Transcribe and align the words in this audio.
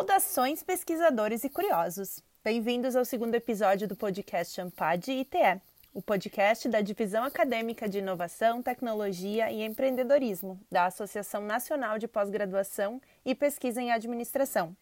Saudações, 0.00 0.62
pesquisadores 0.62 1.44
e 1.44 1.50
curiosos! 1.50 2.22
Bem-vindos 2.42 2.96
ao 2.96 3.04
segundo 3.04 3.34
episódio 3.34 3.86
do 3.86 3.94
podcast 3.94 4.58
Ampad 4.58 5.06
ITE, 5.06 5.60
o 5.92 6.00
podcast 6.00 6.66
da 6.70 6.80
Divisão 6.80 7.22
Acadêmica 7.22 7.86
de 7.86 7.98
Inovação, 7.98 8.62
Tecnologia 8.62 9.52
e 9.52 9.62
Empreendedorismo 9.62 10.58
da 10.70 10.86
Associação 10.86 11.42
Nacional 11.42 11.98
de 11.98 12.08
Pós-Graduação 12.08 12.98
e 13.26 13.34
Pesquisa 13.34 13.82
em 13.82 13.92
Administração. 13.92 14.74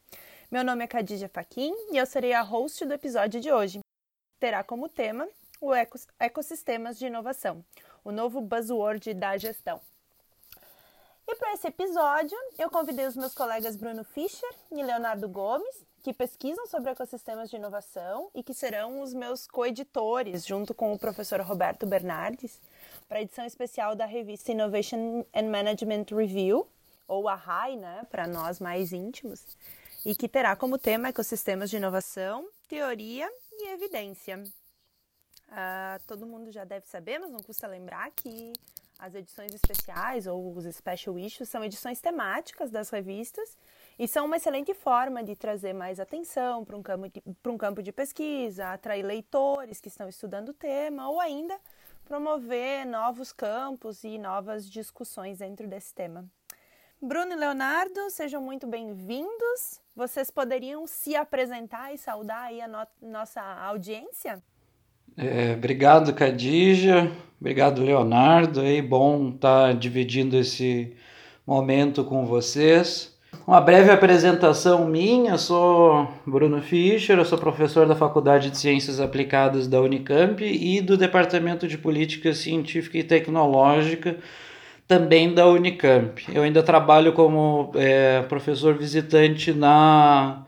Meu 0.53 0.63
nome 0.63 0.85
é 0.85 0.87
Khadija 0.87 1.29
Faquin 1.29 1.75
e 1.91 1.97
eu 1.97 2.07
serei 2.07 2.33
a 2.33 2.41
host 2.41 2.87
do 2.87 2.95
episódio 2.95 3.41
de 3.41 3.51
hoje. 3.51 3.81
Terá 4.39 4.63
como 4.63 4.89
tema 4.89 5.29
o 5.61 5.73
ecossistemas 6.21 6.97
de 6.97 7.07
inovação, 7.07 7.65
o 8.05 8.13
novo 8.13 8.41
buzzword 8.41 9.15
da 9.15 9.37
gestão. 9.37 9.81
E 11.31 11.37
para 11.37 11.53
esse 11.53 11.67
episódio, 11.67 12.39
eu 12.59 12.71
convidei 12.71 13.07
os 13.07 13.15
meus 13.15 13.35
colegas 13.35 13.77
Bruno 13.77 14.03
Fischer 14.03 14.49
e 14.73 14.83
Leonardo 14.83 15.29
Gomes, 15.29 15.85
que 16.03 16.15
pesquisam 16.15 16.67
sobre 16.67 16.91
ecossistemas 16.91 17.51
de 17.51 17.57
inovação 17.57 18.31
e 18.35 18.43
que 18.43 18.55
serão 18.55 19.03
os 19.03 19.13
meus 19.13 19.47
coeditores, 19.47 20.47
junto 20.47 20.73
com 20.73 20.91
o 20.91 20.99
professor 20.99 21.39
Roberto 21.43 21.87
Bernardes, 21.87 22.59
para 23.07 23.19
a 23.19 23.21
edição 23.21 23.45
especial 23.45 23.95
da 23.95 24.07
revista 24.07 24.53
Innovation 24.53 25.23
and 25.35 25.51
Management 25.51 26.07
Review, 26.11 26.67
ou 27.07 27.29
a 27.29 27.35
RAI, 27.35 27.77
né, 27.77 28.07
para 28.11 28.27
nós 28.27 28.59
mais 28.59 28.95
íntimos, 28.95 29.45
e 30.07 30.15
que 30.15 30.31
terá 30.31 30.57
como 30.57 30.79
tema 30.79 31.11
ecossistemas 31.11 31.69
de 31.69 31.77
inovação, 31.77 32.49
teoria 32.67 33.31
e 33.53 33.69
evidência. 33.69 34.43
Uh, 35.49 36.03
todo 36.07 36.27
mundo 36.27 36.51
já 36.51 36.65
deve 36.65 36.87
saber, 36.87 37.19
mas 37.19 37.31
não 37.31 37.41
custa 37.41 37.67
lembrar 37.67 38.11
que 38.13 38.55
as 38.99 39.15
edições 39.15 39.55
especiais 39.55 40.27
ou 40.27 40.57
os 40.57 40.65
special 40.75 41.19
issues 41.19 41.49
são 41.49 41.65
edições 41.65 42.01
temáticas 42.01 42.71
das 42.71 42.91
revistas 42.91 43.57
e 43.99 44.09
são 44.09 44.27
uma 44.27 44.37
excelente 44.37 44.75
forma 44.75 45.23
de 45.23 45.37
trazer 45.37 45.73
mais 45.73 46.01
atenção 46.01 46.65
para 46.65 46.77
um, 46.77 46.83
campo 46.83 47.09
de, 47.09 47.23
um 47.47 47.57
campo 47.57 47.83
de 47.83 47.93
pesquisa, 47.93 48.73
atrair 48.73 49.05
leitores 49.05 49.81
que 49.81 49.89
estão 49.89 50.09
estudando 50.09 50.49
o 50.49 50.55
tema 50.55 51.09
ou 51.09 51.21
ainda 51.21 51.59
promover 52.05 52.85
novos 52.87 53.33
campos 53.33 54.03
e 54.03 54.19
novas 54.19 54.69
discussões 54.69 55.39
dentro 55.39 55.69
desse 55.69 55.95
tema. 55.95 56.29
Bruno 57.01 57.33
e 57.33 57.37
Leonardo, 57.37 58.11
sejam 58.11 58.43
muito 58.43 58.67
bem-vindos. 58.67 59.81
Vocês 59.95 60.33
poderiam 60.33 60.85
se 60.85 61.15
apresentar 61.15 61.95
e 61.95 61.99
saudar 61.99 62.47
aí 62.47 62.61
a 62.61 62.67
no 62.67 62.85
nossa 63.01 63.41
audiência? 63.41 64.43
É, 65.17 65.55
obrigado, 65.55 66.13
Cadija. 66.13 67.11
Obrigado, 67.41 67.83
Leonardo. 67.83 68.63
É 68.63 68.83
bom 68.83 69.31
estar 69.31 69.69
tá 69.69 69.73
dividindo 69.73 70.37
esse 70.37 70.93
momento 71.47 72.05
com 72.05 72.27
vocês. 72.27 73.17
Uma 73.47 73.61
breve 73.61 73.91
apresentação 73.91 74.87
minha, 74.87 75.33
eu 75.33 75.39
sou 75.39 76.07
Bruno 76.27 76.61
Fischer, 76.61 77.19
eu 77.19 77.25
sou 77.25 77.39
professor 77.39 77.87
da 77.87 77.95
Faculdade 77.95 78.51
de 78.51 78.59
Ciências 78.59 79.01
Aplicadas 79.01 79.67
da 79.67 79.81
Unicamp 79.81 80.45
e 80.45 80.83
do 80.83 80.99
Departamento 80.99 81.67
de 81.67 81.79
Política 81.79 82.35
Científica 82.35 82.99
e 82.99 83.03
Tecnológica 83.03 84.17
também 84.87 85.33
da 85.33 85.47
Unicamp. 85.47 86.25
Eu 86.31 86.43
ainda 86.43 86.63
trabalho 86.63 87.13
como 87.13 87.73
é, 87.75 88.23
professor 88.23 88.77
visitante 88.77 89.53
na 89.53 90.45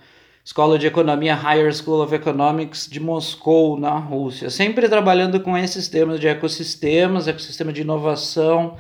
Escola 0.50 0.76
de 0.76 0.88
Economia 0.88 1.36
Higher 1.36 1.72
School 1.72 2.02
of 2.02 2.12
Economics 2.12 2.88
de 2.88 2.98
Moscou, 2.98 3.78
na 3.78 3.96
Rússia. 3.96 4.50
Sempre 4.50 4.88
trabalhando 4.88 5.40
com 5.40 5.56
esses 5.56 5.86
temas 5.86 6.18
de 6.18 6.26
ecossistemas, 6.26 7.28
ecossistema 7.28 7.72
de 7.72 7.82
inovação, 7.82 8.76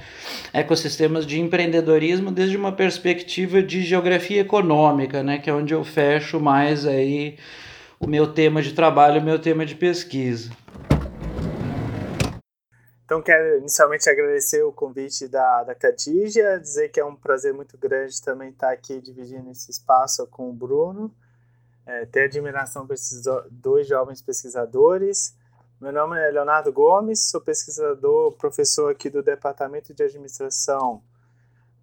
ecossistemas 0.52 1.24
de 1.24 1.38
empreendedorismo, 1.38 2.32
desde 2.32 2.56
uma 2.56 2.72
perspectiva 2.72 3.62
de 3.62 3.82
geografia 3.82 4.40
econômica, 4.40 5.22
né, 5.22 5.38
que 5.38 5.48
é 5.48 5.54
onde 5.54 5.72
eu 5.72 5.84
fecho 5.84 6.40
mais 6.40 6.84
aí 6.84 7.38
o 8.00 8.08
meu 8.08 8.34
tema 8.34 8.60
de 8.60 8.74
trabalho, 8.74 9.20
o 9.20 9.24
meu 9.24 9.38
tema 9.38 9.64
de 9.64 9.76
pesquisa. 9.76 10.50
Então, 13.04 13.22
quero 13.22 13.58
inicialmente 13.58 14.10
agradecer 14.10 14.64
o 14.64 14.72
convite 14.72 15.28
da, 15.28 15.62
da 15.62 15.76
Khadija, 15.76 16.58
dizer 16.58 16.88
que 16.88 16.98
é 16.98 17.04
um 17.04 17.14
prazer 17.14 17.54
muito 17.54 17.78
grande 17.78 18.20
também 18.20 18.48
estar 18.48 18.72
aqui 18.72 19.00
dividindo 19.00 19.52
esse 19.52 19.70
espaço 19.70 20.26
com 20.26 20.50
o 20.50 20.52
Bruno 20.52 21.14
é, 21.90 22.06
ter 22.06 22.24
admiração 22.24 22.86
por 22.86 22.94
esses 22.94 23.24
dois 23.50 23.86
jovens 23.88 24.22
pesquisadores. 24.22 25.36
Meu 25.80 25.92
nome 25.92 26.16
é 26.20 26.30
Leonardo 26.30 26.72
Gomes, 26.72 27.28
sou 27.28 27.40
pesquisador, 27.40 28.32
professor 28.36 28.92
aqui 28.92 29.10
do 29.10 29.22
Departamento 29.22 29.92
de 29.92 30.02
Administração 30.02 31.02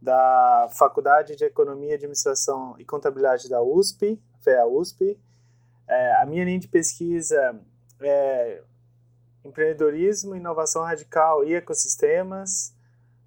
da 0.01 0.69
Faculdade 0.71 1.35
de 1.35 1.43
Economia, 1.43 1.95
Administração 1.95 2.75
e 2.79 2.85
Contabilidade 2.85 3.49
da 3.49 3.61
USP, 3.61 4.21
FEA 4.39 4.65
USP. 4.65 5.19
É, 5.87 6.21
a 6.21 6.25
minha 6.25 6.45
linha 6.45 6.59
de 6.59 6.67
pesquisa 6.67 7.59
é 7.99 8.63
empreendedorismo, 9.43 10.35
inovação 10.35 10.83
radical 10.83 11.43
e 11.43 11.53
ecossistemas. 11.53 12.73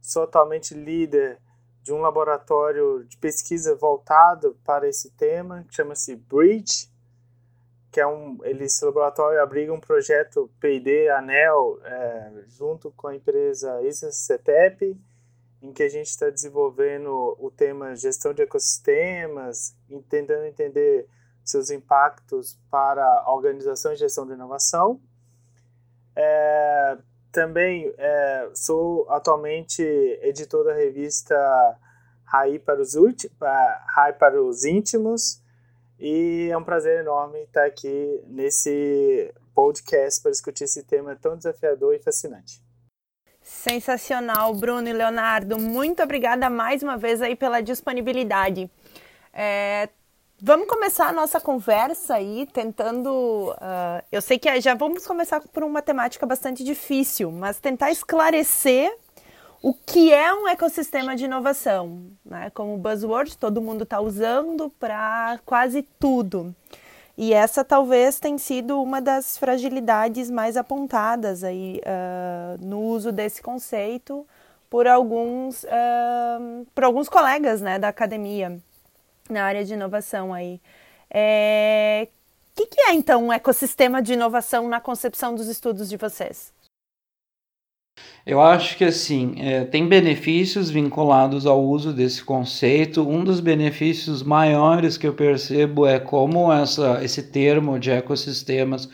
Sou 0.01 0.23
atualmente 0.23 0.73
líder 0.73 1.39
de 1.83 1.93
um 1.93 2.01
laboratório 2.01 3.05
de 3.05 3.17
pesquisa 3.17 3.75
voltado 3.75 4.57
para 4.65 4.89
esse 4.89 5.11
tema, 5.13 5.65
que 5.69 5.75
chama-se 5.75 6.15
Bridge, 6.15 6.91
que 7.91 8.01
é 8.01 8.07
um, 8.07 8.39
ele, 8.45 8.65
esse 8.65 8.85
laboratório 8.85 9.43
abriga 9.43 9.73
um 9.73 9.81
projeto 9.81 10.51
P&D 10.61 11.09
ANEL 11.11 11.81
é, 11.85 12.45
junto 12.47 12.91
com 12.93 13.09
a 13.09 13.17
empresa 13.17 13.83
ISA-CETEP, 13.83 14.97
em 15.63 15.73
que 15.73 15.83
a 15.83 15.89
gente 15.89 16.07
está 16.07 16.31
desenvolvendo 16.31 17.37
o 17.39 17.51
tema 17.51 17.95
gestão 17.97 18.33
de 18.33 18.43
ecossistemas, 18.43 19.75
tentando 20.09 20.45
entender 20.45 21.07
seus 21.45 21.71
impactos 21.71 22.59
para 22.71 23.05
a 23.05 23.33
organização 23.33 23.93
e 23.93 23.97
gestão 23.97 24.27
de 24.27 24.33
inovação. 24.33 25.01
É, 26.15 26.99
também 27.33 27.93
é, 27.97 28.51
sou 28.55 29.09
atualmente 29.11 29.83
editor 30.23 30.65
da 30.65 30.75
revista 30.75 31.37
Rai 32.25 32.59
para 32.59 32.81
os, 32.81 32.95
para 34.19 34.43
os 34.43 34.65
Íntimos 34.65 35.41
e 35.99 36.49
é 36.51 36.57
um 36.57 36.65
prazer 36.65 37.01
enorme 37.01 37.43
estar 37.43 37.67
aqui 37.67 38.23
nesse 38.27 39.33
podcast 39.55 40.23
para 40.23 40.31
discutir 40.31 40.65
esse 40.65 40.83
tema 40.85 41.15
tão 41.17 41.37
desafiador 41.37 41.95
e 41.95 41.99
fascinante. 41.99 42.63
Sensacional, 43.43 44.55
Bruno 44.55 44.89
e 44.89 44.93
Leonardo. 44.93 45.59
Muito 45.59 46.03
obrigada 46.03 46.49
mais 46.49 46.83
uma 46.83 46.97
vez 46.97 47.21
aí 47.21 47.35
pela 47.35 47.61
disponibilidade. 47.61 48.71
É, 49.33 49.89
Vamos 50.43 50.69
começar 50.69 51.09
a 51.09 51.13
nossa 51.13 51.39
conversa 51.39 52.15
aí 52.15 52.49
tentando. 52.51 53.51
Uh, 53.51 54.03
eu 54.11 54.23
sei 54.23 54.39
que 54.39 54.59
já 54.63 54.75
vamos 54.75 55.07
começar 55.07 55.39
por 55.41 55.63
uma 55.63 55.83
temática 55.83 56.25
bastante 56.25 56.65
difícil, 56.65 57.31
mas 57.31 57.61
tentar 57.61 57.91
esclarecer 57.91 58.91
o 59.61 59.75
que 59.75 60.11
é 60.11 60.33
um 60.33 60.49
ecossistema 60.49 61.15
de 61.15 61.27
inovação. 61.27 62.07
Né? 62.25 62.49
Como 62.55 62.79
buzzword, 62.79 63.37
todo 63.37 63.61
mundo 63.61 63.85
está 63.85 64.01
usando 64.01 64.71
para 64.81 65.39
quase 65.45 65.83
tudo. 65.99 66.55
E 67.19 67.35
essa 67.35 67.63
talvez 67.63 68.19
tenha 68.19 68.39
sido 68.39 68.83
uma 68.83 68.99
das 68.99 69.37
fragilidades 69.37 70.31
mais 70.31 70.57
apontadas 70.57 71.45
aí, 71.45 71.83
uh, 71.85 72.65
no 72.65 72.81
uso 72.81 73.13
desse 73.13 73.43
conceito 73.43 74.27
por 74.71 74.87
alguns, 74.87 75.65
uh, 75.65 76.67
por 76.75 76.85
alguns 76.85 77.11
colegas 77.11 77.61
né, 77.61 77.79
da 77.79 77.89
academia 77.89 78.59
na 79.33 79.45
área 79.45 79.65
de 79.65 79.75
inovação 79.75 80.33
aí. 80.33 80.61
É... 81.11 82.09
O 82.53 82.63
que, 82.63 82.67
que 82.67 82.81
é 82.83 82.95
então 82.95 83.27
um 83.27 83.33
ecossistema 83.33 84.03
de 84.03 84.13
inovação 84.13 84.69
na 84.69 84.81
concepção 84.81 85.35
dos 85.35 85.49
estudos 85.49 85.89
de 85.89 85.97
vocês? 85.97 86.53
Eu 88.27 88.41
acho 88.41 88.77
que 88.77 88.85
assim 88.85 89.35
é, 89.39 89.65
tem 89.65 89.89
benefícios 89.89 90.71
vinculados 90.71 91.47
ao 91.47 91.63
uso 91.63 91.93
desse 91.93 92.23
conceito. 92.23 93.07
Um 93.07 93.25
dos 93.25 93.41
benefícios 93.41 94.23
maiores 94.23 94.97
que 94.97 95.07
eu 95.07 95.15
percebo 95.15 95.87
é 95.87 95.99
como 95.99 96.53
essa, 96.53 97.03
esse 97.03 97.23
termo 97.23 97.79
de 97.79 97.91
ecossistemas 97.91 98.89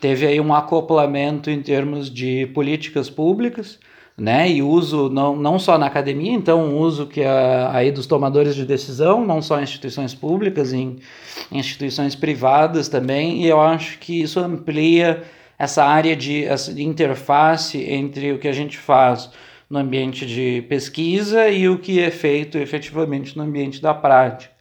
teve 0.00 0.26
aí 0.26 0.40
um 0.40 0.54
acoplamento 0.54 1.50
em 1.50 1.62
termos 1.62 2.10
de 2.10 2.46
políticas 2.48 3.10
públicas 3.10 3.78
né? 4.16 4.50
E 4.50 4.62
uso 4.62 5.08
não, 5.08 5.36
não 5.36 5.58
só 5.58 5.78
na 5.78 5.86
academia, 5.86 6.32
então 6.32 6.78
uso 6.78 7.06
que 7.06 7.22
aí 7.24 7.90
dos 7.90 8.06
tomadores 8.06 8.54
de 8.54 8.64
decisão, 8.64 9.24
não 9.24 9.40
só 9.40 9.58
em 9.58 9.62
instituições 9.62 10.14
públicas, 10.14 10.72
em, 10.72 10.98
em 11.50 11.58
instituições 11.58 12.14
privadas 12.14 12.88
também, 12.88 13.42
e 13.42 13.48
eu 13.48 13.60
acho 13.60 13.98
que 13.98 14.22
isso 14.22 14.38
amplia 14.40 15.22
essa 15.58 15.84
área 15.84 16.16
de, 16.16 16.44
essa 16.44 16.72
interface 16.80 17.78
entre 17.78 18.32
o 18.32 18.38
que 18.38 18.48
a 18.48 18.52
gente 18.52 18.78
faz 18.78 19.30
no 19.70 19.78
ambiente 19.78 20.26
de 20.26 20.62
pesquisa 20.68 21.48
e 21.48 21.68
o 21.68 21.78
que 21.78 22.00
é 22.00 22.10
feito 22.10 22.58
efetivamente 22.58 23.36
no 23.36 23.42
ambiente 23.42 23.80
da 23.80 23.94
prática. 23.94 24.52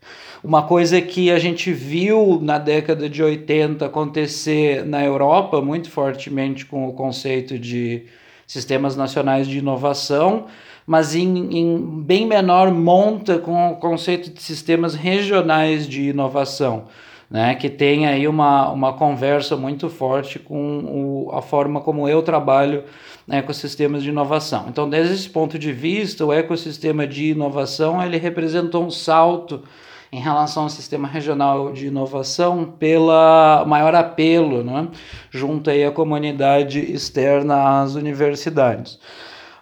Uma 0.44 0.64
coisa 0.64 1.00
que 1.02 1.30
a 1.30 1.38
gente 1.38 1.72
viu 1.72 2.40
na 2.42 2.58
década 2.58 3.10
de 3.10 3.22
80 3.22 3.86
acontecer 3.86 4.86
na 4.86 5.04
Europa 5.04 5.62
muito 5.62 5.90
fortemente 5.90 6.66
com 6.66 6.88
o 6.88 6.94
conceito 6.94 7.60
de 7.60 8.06
sistemas 8.52 8.98
nacionais 8.98 9.48
de 9.48 9.60
inovação, 9.60 10.48
mas 10.86 11.16
em, 11.16 11.58
em 11.58 12.02
bem 12.04 12.28
menor 12.28 12.70
monta 12.70 13.40
com 13.40 13.72
o 13.72 13.76
conceito 13.78 14.30
de 14.30 14.42
sistemas 14.42 14.94
regionais 14.94 15.88
de 15.88 16.10
inovação. 16.10 16.84
Né, 17.30 17.56
que 17.56 17.70
tem 17.70 18.06
aí 18.08 18.28
uma, 18.28 18.70
uma 18.72 18.92
conversa 18.92 19.56
muito 19.56 19.88
forte 19.90 20.38
com 20.38 21.28
o, 21.30 21.32
a 21.34 21.42
forma 21.42 21.80
como 21.80 22.10
eu 22.10 22.22
trabalho 22.22 22.84
ecossistemas 23.26 24.04
de 24.04 24.10
inovação. 24.10 24.66
Então, 24.68 24.90
desde 24.90 25.14
esse 25.14 25.30
ponto 25.30 25.58
de 25.58 25.72
vista, 25.72 26.26
o 26.26 26.34
ecossistema 26.34 27.08
de 27.08 27.28
inovação 27.28 28.04
ele 28.04 28.18
representou 28.18 28.84
um 28.84 28.92
salto 28.92 29.64
em 30.12 30.20
relação 30.20 30.64
ao 30.64 30.70
sistema 30.70 31.08
regional 31.08 31.72
de 31.72 31.88
inovação 31.88 32.66
pela 32.66 33.64
maior 33.66 33.96
apelo 33.96 34.64
né, 34.64 34.90
junto 35.30 35.70
aí 35.70 35.86
à 35.86 35.92
comunidade 35.92 36.80
externa 36.80 37.82
às 37.82 37.96
universidades. 37.96 39.00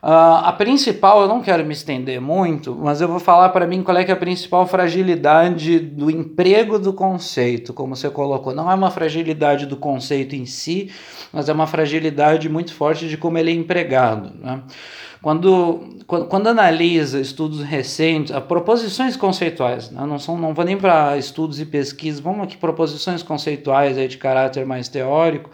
Uh, 0.01 0.45
a 0.45 0.53
principal, 0.53 1.21
eu 1.21 1.27
não 1.27 1.41
quero 1.41 1.65
me 1.65 1.73
estender 1.73 2.21
muito, 2.21 2.73
mas 2.73 3.01
eu 3.01 3.07
vou 3.07 3.19
falar 3.19 3.49
para 3.49 3.67
mim 3.67 3.83
qual 3.83 3.97
é, 3.97 4.05
é 4.05 4.11
a 4.11 4.15
principal 4.15 4.65
fragilidade 4.65 5.77
do 5.77 6.09
emprego 6.09 6.79
do 6.79 6.93
conceito, 6.93 7.73
como 7.73 7.97
você 7.97 8.09
colocou. 8.09 8.53
Não 8.55 8.71
é 8.71 8.75
uma 8.75 8.91
fragilidade 8.91 9.65
do 9.65 9.75
conceito 9.75 10.35
em 10.35 10.45
si, 10.45 10.89
mas 11.33 11.49
é 11.49 11.53
uma 11.53 11.67
fragilidade 11.67 12.47
muito 12.47 12.73
forte 12.73 13.09
de 13.09 13.17
como 13.17 13.37
ele 13.37 13.51
é 13.51 13.53
empregado. 13.53 14.31
Né? 14.41 14.61
Quando, 15.21 15.99
quando, 16.07 16.27
quando, 16.27 16.47
analisa 16.47 17.19
estudos 17.19 17.61
recentes, 17.61 18.33
a 18.33 18.39
proposições 18.39 19.17
conceituais, 19.17 19.91
né? 19.91 20.05
não, 20.05 20.17
são, 20.17 20.37
não 20.37 20.53
vou 20.53 20.63
nem 20.63 20.77
para 20.77 21.17
estudos 21.17 21.59
e 21.59 21.65
pesquisas, 21.65 22.21
vamos 22.21 22.43
aqui 22.43 22.55
proposições 22.55 23.21
conceituais 23.21 23.97
aí 23.97 24.07
de 24.07 24.17
caráter 24.17 24.65
mais 24.65 24.87
teórico, 24.87 25.49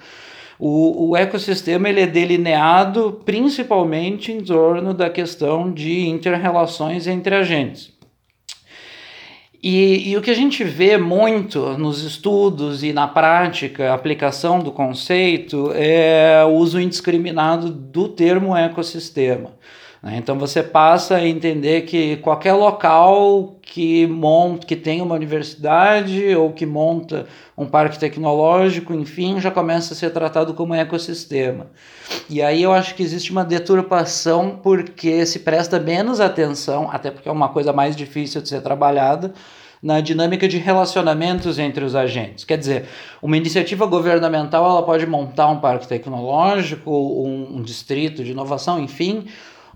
o, 0.57 1.10
o 1.10 1.18
ecossistema 1.18 1.90
ele 1.90 2.02
é 2.02 2.07
delineado 2.07 3.22
principalmente 3.25 4.31
em 4.31 4.42
torno 4.42 4.94
da 4.94 5.10
questão 5.10 5.72
de 5.72 6.07
interrelações 6.07 7.07
entre 7.07 7.36
agentes. 7.36 7.94
E, 9.68 10.12
e, 10.12 10.16
o 10.16 10.22
que 10.22 10.30
a 10.30 10.36
gente 10.36 10.63
vê 10.63 10.96
muito 10.96 11.75
nos 11.75 12.04
estudos 12.04 12.84
e 12.84 12.94
na 12.94 13.07
prática, 13.07 13.96
aplicação 13.96 14.60
do 14.60 14.72
conceito, 14.72 15.72
é 15.74 16.44
o 16.46 16.52
uso 16.52 16.80
indiscriminado 16.80 17.72
do 17.72 18.07
termo 18.07 18.56
ecossistema. 18.56 19.54
Né? 20.06 20.18
Então 20.18 20.38
você 20.38 20.62
passa 20.62 21.16
a 21.16 21.28
entender 21.28 21.81
que 21.81 22.18
qualquer 22.18 22.54
local 22.54 23.56
que 23.60 24.06
monta, 24.06 24.68
que 24.68 24.75
tem 24.75 25.02
uma 25.02 25.16
universidade 25.16 26.36
ou 26.36 26.54
que 26.54 26.63
monta 26.63 27.25
um 27.57 27.66
parque 27.66 27.98
tecnológico, 27.98 28.94
enfim, 28.94 29.40
já 29.40 29.50
começa 29.50 29.96
a 29.96 29.98
ser 29.98 30.12
tratado 30.12 30.54
como 30.54 30.75
ecossistema. 30.75 31.68
E 32.30 32.40
aí 32.40 32.62
eu 32.62 32.72
acho 32.72 32.94
que 32.94 33.02
existe 33.02 33.31
uma 33.31 33.44
deturpação 33.44 34.60
porque 34.62 35.25
se 35.25 35.40
presta 35.40 35.80
menos 35.80 36.19
atenção, 36.22 36.88
até 36.92 37.10
porque 37.10 37.28
é 37.28 37.31
uma 37.31 37.50
coisa 37.50 37.74
mais 37.74 37.96
difícil 37.96 38.42
de 38.42 38.50
ser 38.50 38.62
trabalhada, 38.62 39.34
na 39.81 40.02
dinâmica 40.02 40.48
de 40.48 40.57
relacionamentos 40.57 41.60
entre 41.60 41.84
os 41.84 41.96
agentes. 41.96 42.44
Quer 42.44 42.57
dizer, 42.57 42.86
uma 43.22 43.38
iniciativa 43.38 43.86
governamental 43.86 44.66
ela 44.66 44.81
pode 44.81 45.06
montar 45.06 45.48
um 45.48 45.60
parque 45.60 45.88
tecnológico, 45.88 46.90
um, 46.90 47.57
um 47.57 47.62
distrito 47.62 48.24
de 48.24 48.31
inovação, 48.31 48.80
enfim, 48.80 49.25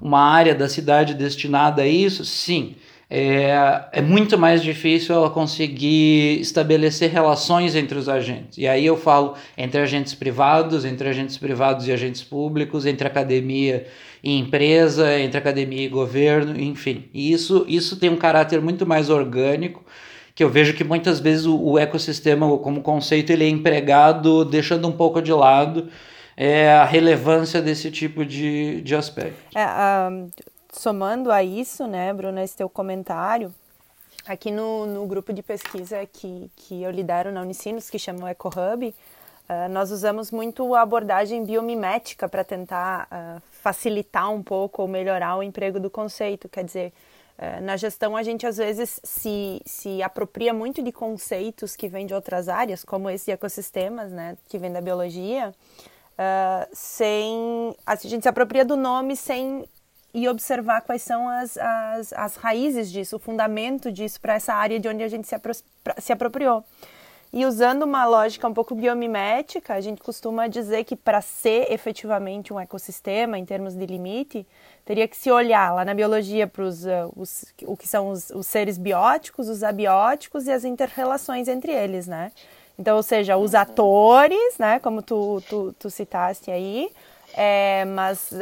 uma 0.01 0.21
área 0.21 0.55
da 0.55 0.69
cidade 0.69 1.13
destinada 1.13 1.81
a 1.81 1.87
isso, 1.87 2.23
sim. 2.23 2.75
É, 3.11 3.87
é 3.91 4.01
muito 4.01 4.37
mais 4.37 4.61
difícil 4.61 5.15
ela 5.15 5.31
conseguir 5.31 6.39
estabelecer 6.39 7.09
relações 7.09 7.75
entre 7.75 7.97
os 7.97 8.07
agentes. 8.07 8.57
E 8.57 8.67
aí 8.67 8.85
eu 8.85 8.95
falo 8.95 9.33
entre 9.57 9.81
agentes 9.81 10.13
privados, 10.13 10.85
entre 10.85 11.09
agentes 11.09 11.35
privados 11.35 11.87
e 11.87 11.91
agentes 11.91 12.21
públicos, 12.21 12.85
entre 12.85 13.07
academia 13.07 13.87
e 14.23 14.37
empresa, 14.37 15.19
entre 15.19 15.39
academia 15.39 15.83
e 15.85 15.89
governo, 15.89 16.59
enfim. 16.59 17.05
E 17.11 17.31
isso, 17.31 17.65
isso 17.67 17.97
tem 17.97 18.11
um 18.11 18.17
caráter 18.17 18.61
muito 18.61 18.85
mais 18.85 19.09
orgânico, 19.09 19.83
que 20.35 20.43
eu 20.43 20.49
vejo 20.49 20.73
que 20.73 20.83
muitas 20.83 21.19
vezes 21.19 21.47
o, 21.47 21.79
ecossistema 21.79 22.57
como 22.59 22.81
conceito 22.81 23.31
ele 23.31 23.43
é 23.43 23.49
empregado 23.49 24.45
deixando 24.45 24.87
um 24.87 24.91
pouco 24.91 25.19
de 25.19 25.33
lado 25.33 25.89
é, 26.39 26.71
a 26.71 26.85
relevância 26.85 27.61
desse 27.61 27.91
tipo 27.91 28.25
de, 28.25 28.79
de 28.79 28.95
aspecto. 28.95 29.37
É, 29.53 29.65
uh, 29.65 30.31
somando 30.71 31.33
a 31.33 31.43
isso, 31.43 31.85
né, 31.85 32.13
Bruno, 32.13 32.39
esse 32.39 32.55
teu 32.55 32.69
comentário, 32.69 33.53
aqui 34.25 34.49
no, 34.49 34.85
no 34.85 35.05
grupo 35.05 35.33
de 35.33 35.43
pesquisa 35.43 36.05
que, 36.05 36.49
que 36.55 36.81
eu 36.81 36.91
lidero 36.91 37.29
na 37.29 37.41
Unicinos, 37.41 37.89
que 37.89 37.99
chama 37.99 38.23
o 38.23 38.27
EcoHub, 38.29 38.87
uh, 38.87 39.69
nós 39.69 39.91
usamos 39.91 40.31
muito 40.31 40.73
a 40.73 40.81
abordagem 40.81 41.43
biomimética 41.43 42.29
para 42.29 42.45
tentar 42.45 43.09
uh, 43.11 43.41
facilitar 43.51 44.31
um 44.31 44.41
pouco 44.41 44.81
ou 44.81 44.87
melhorar 44.87 45.35
o 45.35 45.43
emprego 45.43 45.77
do 45.77 45.89
conceito. 45.89 46.47
Quer 46.47 46.63
dizer, 46.63 46.93
uh, 47.37 47.61
na 47.61 47.75
gestão 47.75 48.15
a 48.15 48.23
gente 48.23 48.47
às 48.47 48.55
vezes 48.55 48.97
se, 49.03 49.61
se 49.65 50.01
apropria 50.01 50.53
muito 50.53 50.81
de 50.81 50.93
conceitos 50.93 51.75
que 51.75 51.89
vêm 51.89 52.05
de 52.05 52.13
outras 52.13 52.47
áreas, 52.47 52.85
como 52.85 53.09
esse 53.09 53.25
de 53.25 53.31
ecossistemas, 53.31 54.09
né, 54.09 54.37
que 54.47 54.57
vem 54.57 54.71
da 54.71 54.79
biologia, 54.79 55.53
uh, 56.19 56.67
sem. 56.73 57.73
A 57.85 57.95
gente 57.95 58.23
se 58.23 58.29
apropria 58.29 58.65
do 58.65 58.75
nome 58.75 59.15
sem 59.15 59.63
e 60.13 60.27
observar 60.27 60.81
quais 60.81 61.03
são 61.03 61.29
as, 61.29 61.55
as, 61.57 62.13
as 62.13 62.35
raízes 62.35 62.91
disso, 62.91 63.15
o 63.15 63.19
fundamento 63.19 63.91
disso 63.91 64.19
para 64.19 64.33
essa 64.33 64.53
área 64.53 64.79
de 64.79 64.87
onde 64.87 65.03
a 65.03 65.07
gente 65.07 65.27
se, 65.27 65.35
apro 65.35 65.53
se 65.97 66.11
apropriou. 66.11 66.63
E 67.31 67.45
usando 67.45 67.83
uma 67.83 68.07
lógica 68.07 68.47
um 68.47 68.53
pouco 68.55 68.73
biomimética, 68.73 69.75
a 69.75 69.81
gente 69.81 70.01
costuma 70.01 70.47
dizer 70.47 70.83
que 70.83 70.95
para 70.95 71.21
ser 71.21 71.71
efetivamente 71.71 72.51
um 72.51 72.59
ecossistema, 72.59 73.37
em 73.37 73.45
termos 73.45 73.75
de 73.75 73.85
limite, 73.85 74.47
teria 74.83 75.07
que 75.07 75.15
se 75.15 75.29
olhar 75.29 75.71
lá 75.71 75.85
na 75.85 75.93
biologia 75.93 76.47
para 76.47 76.63
uh, 76.63 77.13
os, 77.15 77.45
o 77.65 77.77
que 77.77 77.87
são 77.87 78.09
os, 78.09 78.31
os 78.31 78.47
seres 78.47 78.79
bióticos, 78.79 79.47
os 79.47 79.61
abióticos 79.61 80.47
e 80.47 80.51
as 80.51 80.65
interrelações 80.65 81.47
entre 81.47 81.71
eles, 81.71 82.07
né? 82.07 82.31
Então, 82.79 82.95
ou 82.95 83.03
seja, 83.03 83.35
os 83.35 83.53
atores, 83.53 84.57
né, 84.57 84.79
como 84.79 85.01
tu, 85.01 85.43
tu, 85.49 85.75
tu 85.77 85.89
citaste 85.89 86.49
aí, 86.49 86.89
é, 87.33 87.83
mas 87.83 88.33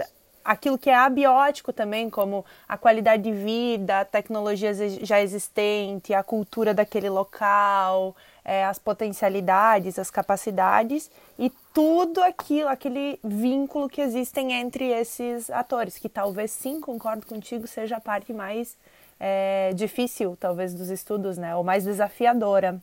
aquilo 0.46 0.78
que 0.78 0.92
é 0.92 0.96
abiótico 0.96 1.74
também, 1.74 2.08
como 2.08 2.46
a 2.70 2.78
qualidade 2.78 3.24
de 3.24 3.32
vida, 3.32 4.02
a 4.02 4.06
tecnologia 4.06 4.72
já 5.04 5.20
existente, 5.20 6.14
a 6.14 6.22
cultura 6.22 6.72
daquele 6.72 7.10
local, 7.10 8.16
é, 8.46 8.64
as 8.64 8.78
potencialidades, 8.78 9.98
as 9.98 10.12
capacidades 10.12 11.10
e 11.40 11.52
tudo 11.74 12.22
aquilo, 12.22 12.70
aquele 12.70 13.20
vínculo 13.24 13.90
que 13.90 14.02
existem 14.02 14.54
entre 14.54 14.86
esses 14.86 15.50
atores, 15.50 15.98
que 15.98 16.08
talvez 16.08 16.52
sim, 16.52 16.80
concordo 16.80 17.26
contigo, 17.26 17.66
seja 17.66 17.98
a 17.98 18.02
parte 18.02 18.32
mais 18.34 18.78
é, 19.20 19.72
difícil, 19.74 20.38
talvez, 20.40 20.76
dos 20.76 20.92
estudos, 20.92 21.40
né, 21.40 21.56
ou 21.56 21.64
mais 21.64 21.86
desafiadora. 21.86 22.80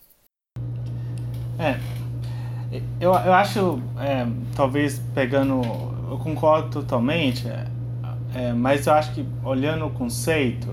É. 1.58 1.78
Eu, 3.00 3.12
eu 3.12 3.32
acho, 3.32 3.80
é, 3.99 4.26
talvez 4.54 5.00
pegando. 5.14 5.62
Eu 6.11 6.18
concordo 6.18 6.70
totalmente, 6.70 7.49
é, 7.49 7.66
é, 8.34 8.52
mas 8.52 8.87
eu 8.87 8.92
acho 8.92 9.12
que 9.14 9.26
olhando 9.42 9.87
o 9.87 9.90
conceito, 9.90 10.68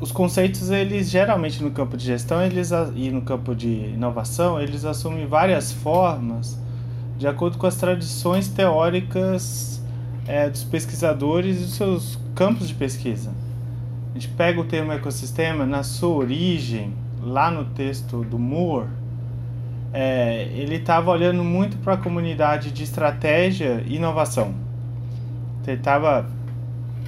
os 0.00 0.10
conceitos, 0.10 0.70
eles 0.70 1.10
geralmente 1.10 1.62
no 1.62 1.70
campo 1.70 1.96
de 1.96 2.04
gestão 2.04 2.42
eles, 2.42 2.70
e 2.94 3.10
no 3.10 3.22
campo 3.22 3.54
de 3.54 3.68
inovação, 3.68 4.60
eles 4.60 4.84
assumem 4.84 5.26
várias 5.26 5.72
formas 5.72 6.58
de 7.18 7.26
acordo 7.26 7.56
com 7.56 7.66
as 7.66 7.76
tradições 7.76 8.48
teóricas 8.48 9.80
é, 10.26 10.48
dos 10.48 10.64
pesquisadores 10.64 11.56
e 11.56 11.60
dos 11.60 11.74
seus 11.74 12.18
campos 12.34 12.68
de 12.68 12.74
pesquisa. 12.74 13.32
A 14.10 14.14
gente 14.14 14.28
pega 14.28 14.60
o 14.60 14.64
termo 14.64 14.92
ecossistema 14.92 15.64
na 15.64 15.82
sua 15.82 16.16
origem, 16.16 16.92
lá 17.22 17.50
no 17.50 17.64
texto 17.66 18.24
do 18.24 18.38
Moore, 18.38 18.88
é, 19.92 20.48
ele 20.54 20.76
estava 20.76 21.10
olhando 21.10 21.44
muito 21.44 21.76
para 21.78 21.94
a 21.94 21.96
comunidade 21.96 22.70
de 22.70 22.82
estratégia 22.82 23.82
e 23.86 23.96
inovação. 23.96 24.54
Ele 25.66 25.76
estava 25.76 26.26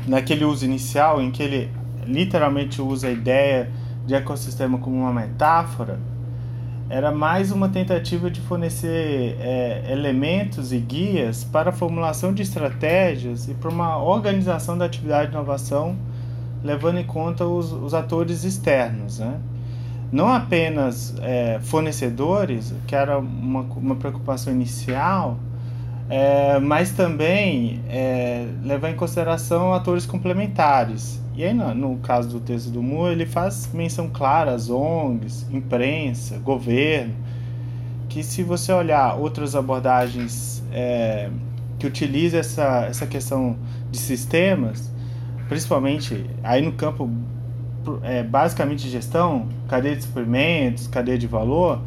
naquele 0.06 0.44
uso 0.44 0.64
inicial 0.64 1.20
em 1.22 1.30
que 1.30 1.42
ele 1.42 1.70
literalmente 2.06 2.82
usa 2.82 3.08
a 3.08 3.10
ideia 3.10 3.70
de 4.06 4.14
ecossistema 4.14 4.78
como 4.78 4.96
uma 4.96 5.12
metáfora, 5.12 5.98
era 6.88 7.10
mais 7.10 7.50
uma 7.50 7.68
tentativa 7.68 8.30
de 8.30 8.40
fornecer 8.42 9.36
é, 9.40 9.84
elementos 9.90 10.72
e 10.72 10.78
guias 10.78 11.42
para 11.42 11.70
a 11.70 11.72
formulação 11.72 12.32
de 12.32 12.42
estratégias 12.42 13.48
e 13.48 13.54
para 13.54 13.70
uma 13.70 14.02
organização 14.02 14.76
da 14.76 14.84
atividade 14.84 15.30
de 15.30 15.36
inovação, 15.36 15.96
levando 16.62 16.98
em 16.98 17.04
conta 17.04 17.46
os, 17.46 17.72
os 17.72 17.94
atores 17.94 18.44
externos. 18.44 19.18
Né? 19.18 19.40
Não 20.14 20.28
apenas 20.28 21.12
é, 21.22 21.58
fornecedores, 21.60 22.72
que 22.86 22.94
era 22.94 23.18
uma, 23.18 23.62
uma 23.62 23.96
preocupação 23.96 24.52
inicial, 24.52 25.40
é, 26.08 26.56
mas 26.60 26.92
também 26.92 27.80
é, 27.88 28.46
levar 28.62 28.90
em 28.90 28.94
consideração 28.94 29.74
atores 29.74 30.06
complementares. 30.06 31.20
E 31.34 31.42
aí, 31.42 31.52
no, 31.52 31.74
no, 31.74 31.96
caso 31.96 32.28
do 32.28 32.38
texto 32.38 32.70
do 32.70 32.80
Moore, 32.80 33.10
ele 33.10 33.26
faz 33.26 33.68
menção 33.74 34.08
clara 34.08 34.52
às 34.52 34.70
ONGs, 34.70 35.48
imprensa, 35.52 36.38
governo, 36.38 37.12
que 38.08 38.22
se 38.22 38.44
você 38.44 38.72
olhar 38.72 39.16
outras 39.16 39.56
abordagens 39.56 40.62
é, 40.72 41.28
que 41.76 41.88
utiliza 41.88 42.38
essa, 42.38 42.86
essa 42.88 43.04
questão 43.04 43.56
de 43.90 43.98
sistemas, 43.98 44.92
principalmente 45.48 46.24
aí 46.44 46.62
no 46.62 46.70
campo 46.70 47.10
é, 48.02 48.22
basicamente 48.22 48.88
gestão, 48.88 49.48
cadeia 49.68 49.96
de 49.96 50.02
suprimentos, 50.02 50.86
cadeia 50.86 51.18
de 51.18 51.26
valor, 51.26 51.80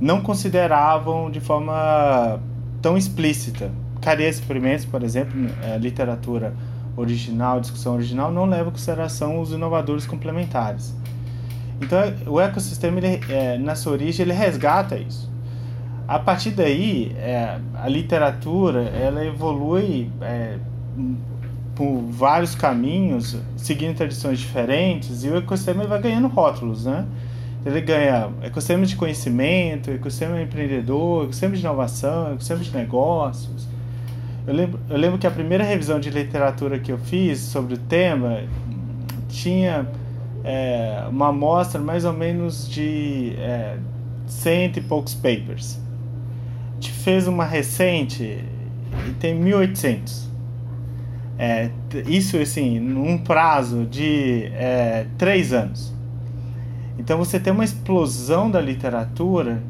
não 0.00 0.20
consideravam 0.20 1.30
de 1.30 1.40
forma 1.40 2.40
tão 2.80 2.96
explícita. 2.96 3.70
Cadeia 4.00 4.30
de 4.30 4.36
suprimentos, 4.36 4.84
por 4.84 5.02
exemplo, 5.02 5.34
a 5.62 5.76
literatura 5.76 6.54
original, 6.96 7.60
discussão 7.60 7.94
original, 7.94 8.32
não 8.32 8.46
leva 8.46 8.68
em 8.68 8.72
consideração 8.72 9.40
os 9.40 9.52
inovadores 9.52 10.06
complementares. 10.06 10.94
Então, 11.80 12.00
o 12.26 12.40
ecossistema, 12.40 12.98
ele, 12.98 13.20
é, 13.28 13.56
na 13.58 13.74
sua 13.74 13.92
origem, 13.92 14.24
ele 14.24 14.34
resgata 14.34 14.96
isso. 14.96 15.30
A 16.06 16.18
partir 16.18 16.50
daí, 16.50 17.14
é, 17.16 17.58
a 17.74 17.88
literatura 17.88 18.82
ela 18.82 19.24
evolui 19.24 20.10
é, 20.20 20.58
por 21.74 22.02
vários 22.10 22.54
caminhos, 22.54 23.36
seguindo 23.56 23.96
tradições 23.96 24.38
diferentes, 24.38 25.24
e 25.24 25.28
o 25.28 25.36
ecossistema 25.36 25.84
vai 25.86 26.00
ganhando 26.00 26.28
rótulos, 26.28 26.84
né? 26.84 27.06
Ele 27.64 27.80
ganha 27.80 28.30
ecossistema 28.42 28.86
de 28.86 28.96
conhecimento, 28.96 29.90
ecossistema 29.90 30.40
empreendedor, 30.40 31.24
ecossistema 31.24 31.54
de 31.54 31.60
inovação, 31.60 32.32
ecossistema 32.32 32.60
de 32.60 32.74
negócios. 32.74 33.68
Eu 34.46 34.54
lembro, 34.54 34.80
eu 34.88 34.96
lembro 34.96 35.18
que 35.18 35.26
a 35.26 35.30
primeira 35.30 35.62
revisão 35.62 36.00
de 36.00 36.08
literatura 36.10 36.78
que 36.78 36.90
eu 36.90 36.98
fiz 36.98 37.38
sobre 37.38 37.74
o 37.74 37.78
tema 37.78 38.42
tinha 39.28 39.86
é, 40.42 41.04
uma 41.08 41.28
amostra 41.28 41.80
mais 41.80 42.04
ou 42.04 42.12
menos 42.12 42.68
de 42.68 43.34
é, 43.36 43.76
cento 44.26 44.78
e 44.78 44.80
poucos 44.80 45.14
papers. 45.14 45.78
A 46.70 46.74
gente 46.74 46.92
fez 46.92 47.26
uma 47.26 47.44
recente 47.44 48.42
e 49.06 49.12
tem 49.18 49.34
1800. 49.34 50.29
É, 51.42 51.70
isso 52.06 52.36
assim, 52.36 52.78
num 52.78 53.16
prazo 53.16 53.86
de 53.86 54.44
é, 54.52 55.06
três 55.16 55.54
anos. 55.54 55.90
Então 56.98 57.16
você 57.16 57.40
tem 57.40 57.50
uma 57.50 57.64
explosão 57.64 58.50
da 58.50 58.60
literatura 58.60 59.62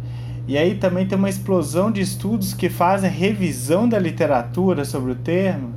e 0.48 0.58
aí 0.58 0.74
também 0.74 1.06
tem 1.06 1.16
uma 1.16 1.28
explosão 1.28 1.92
de 1.92 2.00
estudos 2.00 2.52
que 2.52 2.68
fazem 2.68 3.08
revisão 3.08 3.88
da 3.88 4.00
literatura 4.00 4.84
sobre 4.84 5.12
o 5.12 5.14
termo, 5.14 5.72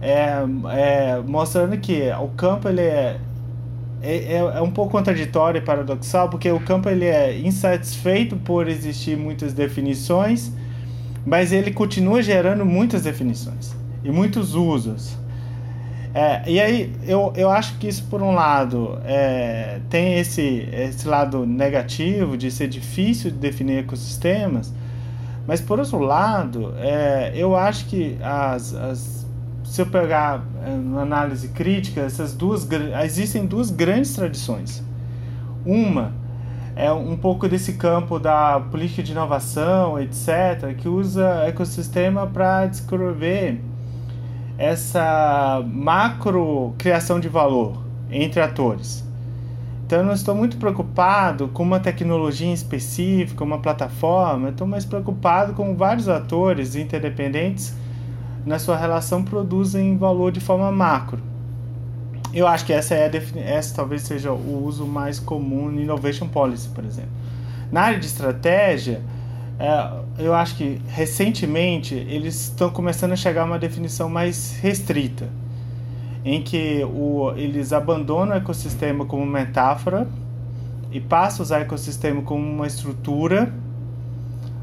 é, 0.00 0.42
é, 0.72 1.22
mostrando 1.24 1.78
que 1.78 2.02
o 2.20 2.26
campo 2.30 2.68
ele 2.68 2.80
é, 2.80 3.20
é, 4.02 4.34
é, 4.34 4.60
um 4.60 4.72
pouco 4.72 4.90
contraditório 4.90 5.58
e 5.58 5.62
paradoxal, 5.62 6.28
porque 6.30 6.50
o 6.50 6.58
campo 6.58 6.88
ele 6.88 7.04
é 7.04 7.38
insatisfeito 7.38 8.36
por 8.38 8.66
existir 8.66 9.16
muitas 9.16 9.52
definições, 9.52 10.50
mas 11.24 11.52
ele 11.52 11.70
continua 11.70 12.20
gerando 12.20 12.66
muitas 12.66 13.02
definições 13.02 13.80
e 14.04 14.10
muitos 14.10 14.54
usos. 14.54 15.16
É, 16.14 16.42
e 16.46 16.60
aí, 16.60 16.94
eu, 17.06 17.32
eu 17.34 17.50
acho 17.50 17.78
que 17.78 17.88
isso, 17.88 18.04
por 18.04 18.22
um 18.22 18.32
lado, 18.32 18.98
é, 19.04 19.80
tem 19.88 20.18
esse, 20.18 20.68
esse 20.70 21.08
lado 21.08 21.46
negativo 21.46 22.36
de 22.36 22.50
ser 22.50 22.68
difícil 22.68 23.30
de 23.30 23.38
definir 23.38 23.78
ecossistemas, 23.78 24.72
mas, 25.46 25.60
por 25.60 25.78
outro 25.78 25.98
lado, 25.98 26.74
é, 26.78 27.32
eu 27.34 27.56
acho 27.56 27.86
que 27.86 28.16
as, 28.22 28.74
as, 28.74 29.26
se 29.64 29.80
eu 29.80 29.86
pegar 29.86 30.44
é, 30.64 30.70
uma 30.70 31.00
análise 31.00 31.48
crítica, 31.48 32.02
essas 32.02 32.34
duas, 32.34 32.68
existem 33.02 33.46
duas 33.46 33.70
grandes 33.70 34.14
tradições. 34.14 34.82
Uma 35.64 36.12
é 36.76 36.92
um 36.92 37.16
pouco 37.16 37.48
desse 37.48 37.74
campo 37.74 38.18
da 38.18 38.60
política 38.70 39.02
de 39.02 39.12
inovação, 39.12 39.98
etc., 39.98 40.74
que 40.76 40.88
usa 40.88 41.44
ecossistema 41.46 42.26
para 42.26 42.66
descrever 42.66 43.60
essa 44.58 45.62
macro 45.66 46.74
criação 46.78 47.18
de 47.18 47.28
valor 47.28 47.78
entre 48.10 48.40
atores. 48.40 49.04
Então 49.86 50.00
eu 50.00 50.06
não 50.06 50.14
estou 50.14 50.34
muito 50.34 50.56
preocupado 50.56 51.48
com 51.48 51.62
uma 51.62 51.80
tecnologia 51.80 52.52
específica, 52.52 53.44
uma 53.44 53.58
plataforma, 53.58 54.48
eu 54.48 54.52
estou 54.52 54.66
mais 54.66 54.84
preocupado 54.84 55.52
com 55.52 55.76
vários 55.76 56.08
atores 56.08 56.74
interdependentes 56.74 57.74
na 58.44 58.58
sua 58.58 58.76
relação 58.76 59.22
produzem 59.22 59.96
valor 59.96 60.32
de 60.32 60.40
forma 60.40 60.70
macro. 60.72 61.20
Eu 62.32 62.46
acho 62.46 62.64
que 62.64 62.72
essa 62.72 62.94
é 62.94 63.10
essa 63.44 63.76
talvez 63.76 64.02
seja 64.02 64.32
o 64.32 64.64
uso 64.64 64.86
mais 64.86 65.20
comum 65.20 65.70
no 65.70 65.80
innovation 65.80 66.26
policy, 66.26 66.68
por 66.70 66.84
exemplo. 66.84 67.10
Na 67.70 67.82
área 67.82 67.98
de 67.98 68.06
estratégia, 68.06 69.02
é, 69.58 70.01
eu 70.18 70.34
acho 70.34 70.56
que 70.56 70.80
recentemente 70.88 71.94
eles 71.94 72.34
estão 72.34 72.70
começando 72.70 73.12
a 73.12 73.16
chegar 73.16 73.42
a 73.42 73.44
uma 73.44 73.58
definição 73.58 74.08
mais 74.08 74.58
restrita, 74.60 75.28
em 76.24 76.42
que 76.42 76.84
o, 76.84 77.32
eles 77.36 77.72
abandonam 77.72 78.34
o 78.34 78.38
ecossistema 78.38 79.04
como 79.04 79.24
metáfora 79.24 80.06
e 80.90 81.00
passam 81.00 81.40
a 81.40 81.42
usar 81.42 81.58
o 81.60 81.62
ecossistema 81.62 82.22
como 82.22 82.46
uma 82.46 82.66
estrutura, 82.66 83.52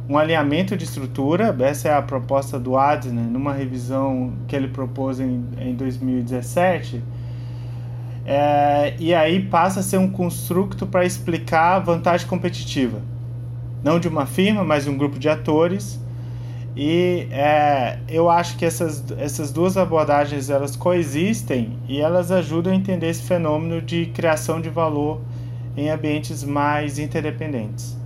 um 0.08 0.18
alinhamento 0.18 0.78
de 0.78 0.84
estrutura. 0.84 1.56
Essa 1.60 1.90
é 1.90 1.94
a 1.94 2.02
proposta 2.02 2.60
do 2.60 2.78
Adner, 2.78 3.26
numa 3.26 3.54
revisão 3.54 4.34
que 4.48 4.56
ele 4.56 4.68
propôs 4.68 5.20
em, 5.20 5.44
em 5.60 5.76
2017. 5.76 7.04
É, 8.26 8.94
e 9.00 9.14
aí 9.16 9.44
passa 9.44 9.80
a 9.80 9.84
ser 9.84 9.98
um 9.98 10.10
construto 10.10 10.86
para 10.86 11.04
explicar 11.04 11.80
vantagem 11.80 12.28
competitiva 12.28 13.02
não 13.84 14.00
de 14.00 14.08
uma 14.08 14.26
firma, 14.26 14.64
mas 14.64 14.84
de 14.84 14.90
um 14.90 14.98
grupo 14.98 15.20
de 15.20 15.30
atores. 15.30 16.00
E 16.76 17.28
é, 17.32 18.00
eu 18.08 18.30
acho 18.30 18.58
que 18.58 18.66
essas, 18.66 19.04
essas 19.18 19.52
duas 19.52 19.76
abordagens 19.76 20.50
elas 20.50 20.76
coexistem 20.76 21.78
e 21.88 22.00
elas 22.00 22.32
ajudam 22.32 22.72
a 22.72 22.76
entender 22.76 23.10
esse 23.10 23.24
fenômeno 23.24 23.82
de 23.82 24.06
criação 24.08 24.62
de 24.62 24.70
valor 24.70 25.20
em 25.76 25.90
ambientes 25.90 26.44
mais 26.44 27.00
interdependentes. 27.00 27.98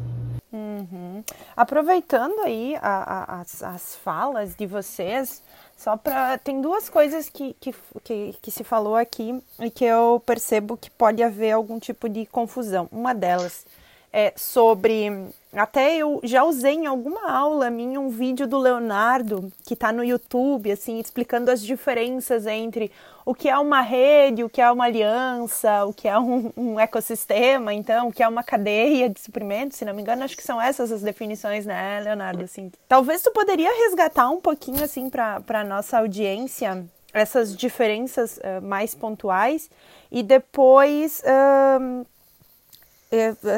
Uhum. 0.52 1.24
Aproveitando 1.56 2.40
aí 2.42 2.76
a, 2.82 3.36
a, 3.38 3.42
as, 3.42 3.64
as 3.64 3.96
falas 3.96 4.56
de 4.56 4.66
vocês, 4.66 5.42
só 5.76 5.98
para 5.98 6.38
tem 6.38 6.62
duas 6.62 6.90
coisas 6.90 7.30
que, 7.30 7.56
que, 7.60 7.74
que, 8.04 8.36
que, 8.42 8.52
se 8.52 8.64
falou 8.64 8.96
aqui 8.96 9.42
e 9.60 9.70
que 9.70 9.84
eu 9.86 10.22
percebo 10.26 10.78
que 10.78 10.90
pode 10.90 11.22
haver 11.22 11.52
algum 11.52 11.80
tipo 11.80 12.08
de 12.08 12.26
confusão. 12.26 12.88
Uma 12.92 13.14
delas 13.14 13.66
é 14.12 14.34
sobre 14.36 15.30
até 15.56 15.96
eu 15.96 16.20
já 16.24 16.44
usei 16.44 16.74
em 16.74 16.86
alguma 16.86 17.30
aula 17.32 17.70
minha 17.70 18.00
um 18.00 18.10
vídeo 18.10 18.48
do 18.48 18.58
Leonardo, 18.58 19.52
que 19.66 19.74
está 19.74 19.92
no 19.92 20.04
YouTube, 20.04 20.72
assim, 20.72 21.00
explicando 21.00 21.52
as 21.52 21.62
diferenças 21.64 22.46
entre 22.48 22.92
o 23.26 23.34
que 23.34 23.48
é 23.48 23.58
uma 23.58 23.82
rede, 23.82 24.44
o 24.44 24.50
que 24.50 24.62
é 24.62 24.70
uma 24.70 24.86
aliança, 24.86 25.86
o 25.86 25.94
que 25.94 26.08
é 26.08 26.18
um, 26.18 26.52
um 26.58 26.80
ecossistema, 26.80 27.74
então, 27.74 28.08
o 28.08 28.12
que 28.12 28.22
é 28.22 28.28
uma 28.28 28.44
cadeia 28.44 29.10
de 29.10 29.20
suprimentos, 29.20 29.78
se 29.78 29.86
não 29.86 29.94
me 29.94 30.02
engano, 30.02 30.24
acho 30.24 30.36
que 30.36 30.44
são 30.44 30.62
essas 30.62 30.92
as 30.92 31.02
definições, 31.02 31.66
né, 31.66 32.02
Leonardo? 32.04 32.44
Assim, 32.44 32.72
talvez 32.88 33.22
tu 33.22 33.32
poderia 33.32 33.72
resgatar 33.86 34.30
um 34.30 34.42
pouquinho, 34.42 34.84
assim, 34.84 35.10
para 35.10 35.42
a 35.48 35.64
nossa 35.64 36.00
audiência, 36.00 36.84
essas 37.14 37.56
diferenças 37.56 38.38
uh, 38.38 38.62
mais 38.62 38.94
pontuais, 38.94 39.70
e 40.12 40.24
depois. 40.24 41.22
Uh, 41.22 42.06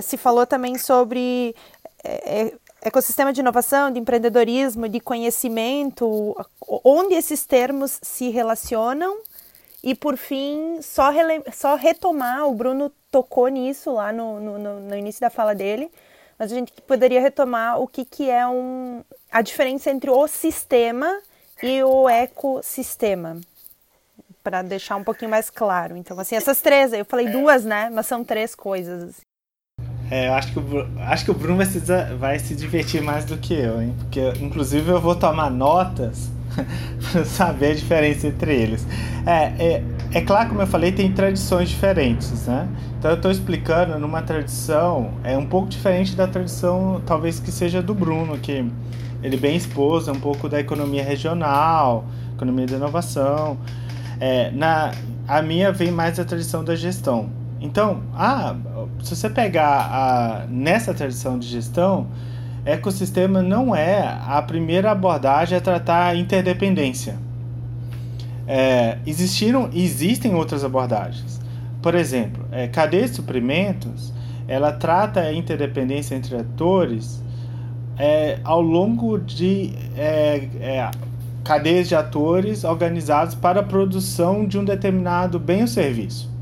se 0.04 0.18
falou 0.18 0.46
também 0.46 0.78
sobre 0.78 1.56
ecossistema 2.82 3.34
de 3.34 3.42
inovação, 3.42 3.92
de 3.92 4.00
empreendedorismo, 4.00 4.88
de 4.88 5.00
conhecimento, 5.00 6.36
onde 6.84 7.16
esses 7.16 7.46
termos 7.46 8.00
se 8.02 8.30
relacionam 8.30 9.18
e 9.84 9.94
por 9.94 10.18
fim 10.18 10.82
só, 10.82 11.12
só 11.54 11.76
retomar, 11.76 12.48
o 12.48 12.56
Bruno 12.56 12.92
tocou 13.12 13.48
nisso 13.48 13.92
lá 13.94 14.12
no, 14.12 14.40
no, 14.40 14.80
no, 14.80 14.98
início 14.98 15.22
da 15.22 15.30
fala 15.30 15.54
dele, 15.54 15.92
mas 16.40 16.52
a 16.52 16.56
gente 16.56 16.74
poderia 16.82 17.22
retomar 17.22 17.80
o 17.80 17.88
que, 17.88 18.04
que 18.04 18.30
é 18.30 18.48
um, 18.48 19.04
a 19.32 19.42
diferença 19.44 19.92
entre 19.92 20.10
o 20.10 20.28
sistema 20.28 21.22
e 21.62 21.84
o 21.84 22.10
ecossistema 22.10 23.40
para 24.44 24.62
deixar 24.62 24.96
um 24.96 25.04
pouquinho 25.04 25.32
mais 25.32 25.50
claro. 25.50 25.96
Então, 25.98 26.20
assim, 26.20 26.36
essas 26.36 26.62
três, 26.62 26.92
eu 26.94 27.06
falei 27.06 27.30
duas, 27.30 27.64
né? 27.64 27.90
Mas 27.90 28.06
são 28.06 28.24
três 28.24 28.54
coisas. 28.54 29.22
É, 30.10 30.28
eu 30.28 30.34
acho 30.34 30.54
que, 30.54 30.60
o, 30.60 30.88
acho 31.00 31.26
que 31.26 31.32
o 31.32 31.34
Bruno 31.34 31.58
vai 31.58 31.66
se, 31.66 31.80
vai 32.20 32.40
se 32.40 32.56
divertir 32.56 33.02
mais 33.02 33.26
do 33.26 33.38
que 33.38 33.54
eu, 33.54 33.82
hein? 33.82 33.94
Porque, 33.98 34.22
inclusive, 34.40 34.90
eu 34.90 35.02
vou 35.02 35.16
tomar 35.16 35.50
notas 35.50 36.30
para 37.12 37.26
saber 37.26 37.72
a 37.72 37.76
diferença 37.76 38.28
entre 38.28 38.56
eles. 38.56 38.86
É, 39.26 39.54
é, 39.64 39.84
é 40.14 40.22
claro, 40.22 40.50
como 40.50 40.62
eu 40.62 40.68
falei, 40.68 40.92
tem 40.92 41.12
tradições 41.12 41.70
diferentes, 41.70 42.46
né? 42.46 42.68
Então, 43.00 43.12
eu 43.12 43.18
estou 43.18 43.32
explicando 43.32 43.98
numa 43.98 44.22
tradição, 44.22 45.12
é 45.24 45.36
um 45.38 45.46
pouco 45.46 45.70
diferente 45.70 46.16
da 46.16 46.28
tradição, 46.28 47.02
talvez, 47.06 47.40
que 47.40 47.52
seja 47.52 47.82
do 47.82 47.94
Bruno, 47.94 48.38
que 48.38 48.64
ele 49.24 49.38
bem 49.38 49.56
expôs, 49.56 50.08
é 50.08 50.12
um 50.12 50.20
pouco 50.20 50.48
da 50.48 50.60
economia 50.60 51.04
regional, 51.04 52.06
economia 52.36 52.68
da 52.68 52.76
inovação. 52.76 53.58
É, 54.20 54.52
na, 54.52 54.92
a 55.28 55.42
minha 55.42 55.72
vem 55.72 55.92
mais 55.92 56.18
da 56.18 56.24
tradição 56.24 56.64
da 56.64 56.76
gestão. 56.76 57.30
Então, 57.66 58.04
ah, 58.14 58.56
se 59.04 59.16
você 59.16 59.28
pegar 59.28 59.90
a, 59.92 60.46
nessa 60.48 60.94
tradição 60.94 61.40
de 61.40 61.48
gestão, 61.48 62.08
ecossistema 62.64 63.42
não 63.42 63.76
é 63.76 64.20
a 64.28 64.40
primeira 64.44 64.92
abordagem 64.92 65.58
a 65.58 65.62
tratar 65.62 66.06
a 66.06 66.16
interdependência. 66.16 67.18
É, 68.48 69.00
existiram, 69.06 69.68
existem 69.74 70.36
outras 70.36 70.64
abordagens. 70.64 71.42
Por 71.82 71.96
exemplo, 71.96 72.46
é, 72.52 72.68
cadeia 72.68 73.08
de 73.08 73.16
suprimentos, 73.16 74.14
ela 74.48 74.72
trata 74.72 75.22
a 75.22 75.34
interdependência 75.34 76.14
entre 76.14 76.36
atores 76.36 77.24
é, 77.98 78.38
ao 78.44 78.62
longo 78.62 79.18
de 79.18 79.74
é, 79.98 80.48
é, 80.60 80.92
cadeias 81.44 81.88
de 81.88 81.96
atores 81.96 82.64
organizados 82.64 83.34
para 83.34 83.62
a 83.62 83.64
produção 83.64 84.46
de 84.46 84.60
um 84.60 84.64
determinado 84.64 85.40
bem 85.40 85.62
ou 85.62 85.68
serviço. 85.68 86.35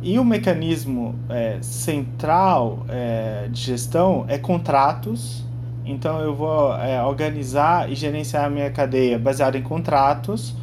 E 0.00 0.18
o 0.18 0.24
mecanismo 0.24 1.14
é, 1.28 1.58
central 1.60 2.84
é, 2.88 3.48
de 3.50 3.60
gestão 3.60 4.24
é 4.28 4.38
contratos. 4.38 5.44
Então 5.84 6.20
eu 6.20 6.34
vou 6.34 6.74
é, 6.76 7.02
organizar 7.02 7.90
e 7.90 7.94
gerenciar 7.94 8.44
a 8.44 8.50
minha 8.50 8.70
cadeia 8.70 9.18
baseada 9.18 9.58
em 9.58 9.62
contratos. 9.62 10.54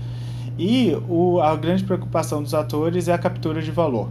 E 0.57 0.95
o, 1.09 1.41
a 1.41 1.55
grande 1.55 1.83
preocupação 1.83 2.41
dos 2.41 2.53
atores 2.53 3.09
é 3.09 3.13
a 3.13 3.17
captura 3.17 3.61
de 3.61 3.71
valor. 3.71 4.09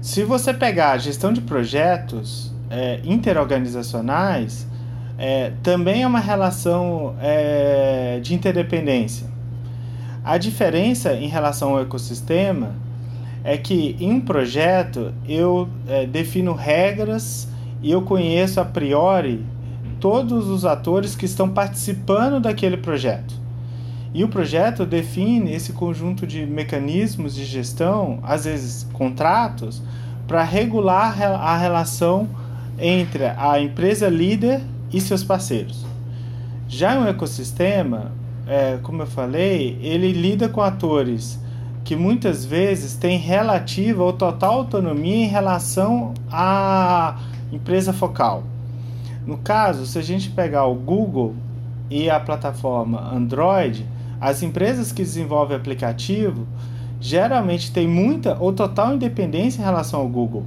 Se 0.00 0.24
você 0.24 0.54
pegar 0.54 0.92
a 0.92 0.98
gestão 0.98 1.32
de 1.32 1.42
projetos 1.42 2.52
é, 2.70 3.00
interorganizacionais, 3.04 4.66
é, 5.18 5.52
também 5.62 6.02
é 6.02 6.06
uma 6.06 6.18
relação 6.18 7.14
é, 7.20 8.18
de 8.20 8.34
interdependência. 8.34 9.30
A 10.24 10.38
diferença 10.38 11.12
em 11.14 11.28
relação 11.28 11.70
ao 11.70 11.82
ecossistema 11.82 12.74
é 13.44 13.56
que 13.56 13.96
em 13.98 14.12
um 14.12 14.20
projeto 14.20 15.12
eu 15.28 15.68
é, 15.88 16.06
defino 16.06 16.52
regras 16.52 17.48
e 17.82 17.90
eu 17.90 18.02
conheço 18.02 18.60
a 18.60 18.64
priori 18.64 19.44
todos 19.98 20.48
os 20.48 20.64
atores 20.64 21.14
que 21.14 21.26
estão 21.26 21.48
participando 21.48 22.40
daquele 22.40 22.76
projeto. 22.76 23.34
E 24.14 24.22
o 24.24 24.28
projeto 24.28 24.84
define 24.84 25.52
esse 25.52 25.72
conjunto 25.72 26.26
de 26.26 26.44
mecanismos 26.44 27.34
de 27.34 27.44
gestão, 27.44 28.18
às 28.22 28.44
vezes 28.44 28.86
contratos, 28.92 29.82
para 30.26 30.42
regular 30.42 31.20
a 31.20 31.56
relação 31.56 32.28
entre 32.78 33.24
a 33.24 33.60
empresa 33.60 34.08
líder 34.08 34.60
e 34.92 35.00
seus 35.00 35.24
parceiros. 35.24 35.84
Já 36.68 36.98
um 36.98 37.06
ecossistema, 37.06 38.12
é, 38.46 38.78
como 38.82 39.02
eu 39.02 39.06
falei, 39.06 39.78
ele 39.82 40.12
lida 40.12 40.48
com 40.48 40.60
atores 40.60 41.38
que 41.84 41.96
muitas 41.96 42.44
vezes 42.44 42.94
têm 42.94 43.18
relativa 43.18 44.02
ou 44.02 44.12
total 44.12 44.54
autonomia 44.60 45.24
em 45.24 45.28
relação 45.28 46.14
à 46.30 47.18
empresa 47.52 47.92
focal. 47.92 48.44
No 49.26 49.38
caso, 49.38 49.86
se 49.86 49.98
a 49.98 50.02
gente 50.02 50.30
pegar 50.30 50.66
o 50.66 50.74
Google 50.74 51.34
e 51.90 52.08
a 52.08 52.18
plataforma 52.18 53.12
Android, 53.12 53.86
as 54.20 54.42
empresas 54.42 54.92
que 54.92 55.02
desenvolvem 55.02 55.56
aplicativo 55.56 56.46
geralmente 57.00 57.72
têm 57.72 57.88
muita 57.88 58.36
ou 58.38 58.52
total 58.52 58.94
independência 58.94 59.60
em 59.60 59.64
relação 59.64 60.00
ao 60.00 60.08
Google. 60.08 60.44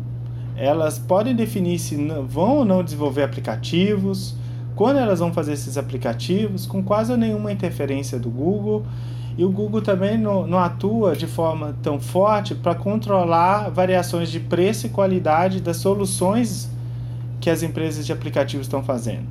Elas 0.56 0.98
podem 0.98 1.36
definir 1.36 1.80
se 1.80 1.96
vão 2.28 2.60
ou 2.60 2.66
não 2.66 2.82
desenvolver 2.82 3.24
aplicativos, 3.24 4.36
quando 4.74 4.98
elas 4.98 5.20
vão 5.20 5.34
fazer 5.34 5.54
esses 5.54 5.78
aplicativos, 5.78 6.66
com 6.66 6.82
quase 6.82 7.16
nenhuma 7.18 7.52
interferência 7.52 8.18
do 8.18 8.30
Google 8.30 8.86
e 9.38 9.44
o 9.44 9.52
Google 9.52 9.82
também 9.82 10.18
não, 10.18 10.48
não 10.48 10.60
atua 10.60 11.16
de 11.16 11.28
forma 11.28 11.76
tão 11.84 12.00
forte 12.00 12.56
para 12.56 12.74
controlar 12.74 13.70
variações 13.70 14.30
de 14.32 14.40
preço 14.40 14.86
e 14.88 14.90
qualidade 14.90 15.60
das 15.60 15.78
soluções 15.78 16.70
que 17.42 17.50
as 17.50 17.62
empresas 17.62 18.06
de 18.06 18.14
aplicativos 18.14 18.66
estão 18.66 18.82
fazendo. 18.82 19.26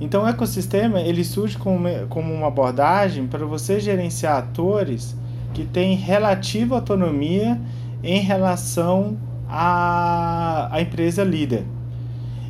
Então 0.00 0.24
o 0.24 0.26
ecossistema 0.26 1.00
ele 1.00 1.22
surge 1.22 1.58
como, 1.58 1.86
como 2.08 2.32
uma 2.32 2.46
abordagem 2.46 3.26
para 3.26 3.44
você 3.44 3.78
gerenciar 3.78 4.38
atores 4.38 5.14
que 5.52 5.64
têm 5.64 5.94
relativa 5.96 6.76
autonomia 6.76 7.60
em 8.02 8.20
relação 8.20 9.18
à, 9.46 10.74
à 10.74 10.80
empresa 10.80 11.22
líder. 11.22 11.64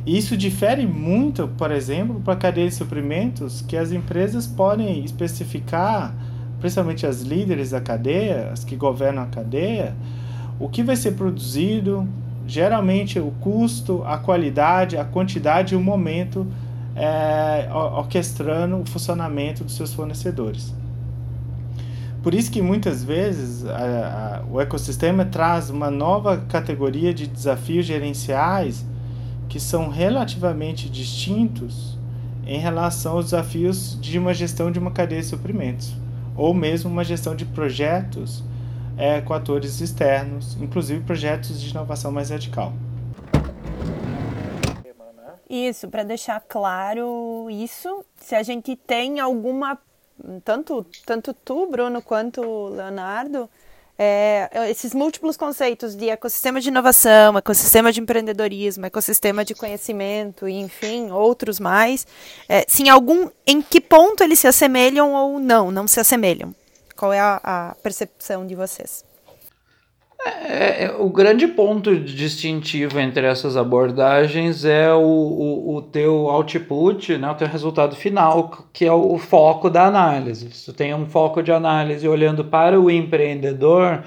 Isso 0.05 0.37
difere 0.37 0.87
muito, 0.87 1.47
por 1.57 1.69
exemplo, 1.71 2.21
para 2.21 2.33
a 2.33 2.37
cadeia 2.37 2.69
de 2.69 2.73
suprimentos, 2.73 3.61
que 3.61 3.75
as 3.75 3.91
empresas 3.91 4.47
podem 4.47 5.03
especificar 5.03 6.15
principalmente 6.61 7.07
as 7.07 7.21
líderes 7.21 7.71
da 7.71 7.81
cadeia, 7.81 8.51
as 8.53 8.63
que 8.63 8.75
governam 8.75 9.23
a 9.23 9.25
cadeia, 9.25 9.95
o 10.59 10.69
que 10.69 10.83
vai 10.83 10.95
ser 10.95 11.13
produzido, 11.13 12.07
geralmente 12.45 13.19
o 13.19 13.31
custo, 13.41 14.03
a 14.05 14.19
qualidade, 14.19 14.95
a 14.95 15.03
quantidade 15.03 15.73
e 15.73 15.77
o 15.77 15.81
momento 15.81 16.45
é, 16.95 17.67
orquestrando 17.73 18.77
o 18.77 18.85
funcionamento 18.85 19.63
dos 19.63 19.75
seus 19.75 19.91
fornecedores. 19.91 20.73
Por 22.21 22.35
isso 22.35 22.51
que 22.51 22.61
muitas 22.61 23.03
vezes 23.03 23.65
a, 23.65 24.43
a, 24.45 24.53
o 24.53 24.61
ecossistema 24.61 25.25
traz 25.25 25.71
uma 25.71 25.89
nova 25.89 26.37
categoria 26.37 27.11
de 27.11 27.25
desafios 27.25 27.87
gerenciais 27.87 28.85
que 29.49 29.59
são 29.59 29.89
relativamente 29.89 30.87
distintos 30.87 31.97
em 32.45 32.59
relação 32.59 33.13
aos 33.13 33.25
desafios 33.25 33.97
de 33.99 34.19
uma 34.19 34.33
gestão 34.33 34.71
de 34.71 34.77
uma 34.77 34.91
cadeia 34.91 35.21
de 35.21 35.27
suprimentos 35.27 36.00
ou 36.35 36.53
mesmo 36.53 36.89
uma 36.89 37.03
gestão 37.03 37.35
de 37.35 37.45
projetos 37.45 38.43
é, 38.97 39.21
com 39.21 39.33
atores 39.33 39.81
externos, 39.81 40.57
inclusive 40.61 41.03
projetos 41.03 41.61
de 41.61 41.69
inovação 41.69 42.11
mais 42.11 42.29
radical. 42.29 42.73
Isso, 45.49 45.89
para 45.89 46.03
deixar 46.03 46.41
claro 46.47 47.49
isso, 47.49 48.05
se 48.15 48.35
a 48.35 48.41
gente 48.41 48.75
tem 48.75 49.19
alguma, 49.19 49.77
tanto, 50.45 50.85
tanto 51.05 51.33
tu, 51.33 51.67
Bruno, 51.69 52.01
quanto 52.01 52.69
Leonardo, 52.69 53.49
é, 54.03 54.49
esses 54.71 54.95
múltiplos 54.95 55.37
conceitos 55.37 55.95
de 55.95 56.09
ecossistema 56.09 56.59
de 56.59 56.69
inovação, 56.69 57.37
ecossistema 57.37 57.91
de 57.91 58.01
empreendedorismo, 58.01 58.83
ecossistema 58.83 59.45
de 59.45 59.53
conhecimento 59.53 60.49
e, 60.49 60.53
enfim, 60.53 61.11
outros 61.11 61.59
mais, 61.59 62.07
é, 62.49 62.65
se 62.67 62.81
em 62.81 62.89
algum, 62.89 63.29
em 63.45 63.61
que 63.61 63.79
ponto 63.79 64.23
eles 64.23 64.39
se 64.39 64.47
assemelham 64.47 65.13
ou 65.13 65.39
não, 65.39 65.69
não 65.69 65.87
se 65.87 65.99
assemelham? 65.99 66.55
Qual 66.95 67.13
é 67.13 67.19
a, 67.19 67.39
a 67.43 67.75
percepção 67.83 68.47
de 68.47 68.55
vocês? 68.55 69.05
É, 70.23 70.85
é, 70.85 70.95
o 70.99 71.09
grande 71.09 71.47
ponto 71.47 71.95
distintivo 71.99 72.99
entre 72.99 73.25
essas 73.25 73.57
abordagens 73.57 74.63
é 74.65 74.93
o, 74.93 74.99
o, 74.99 75.75
o, 75.77 75.81
teu 75.81 76.29
output, 76.29 77.17
né, 77.17 77.31
o 77.31 77.33
teu 77.33 77.47
resultado 77.47 77.95
final, 77.95 78.67
que 78.71 78.85
é 78.85 78.91
o, 78.91 79.13
o 79.13 79.17
foco 79.17 79.67
da 79.67 79.85
análise. 79.85 80.51
Se 80.51 80.65
tu 80.65 80.73
tem 80.73 80.93
um 80.93 81.07
foco 81.07 81.41
de 81.41 81.51
análise 81.51 82.07
olhando 82.07 82.45
para 82.45 82.79
o 82.79 82.91
empreendedor, 82.91 84.03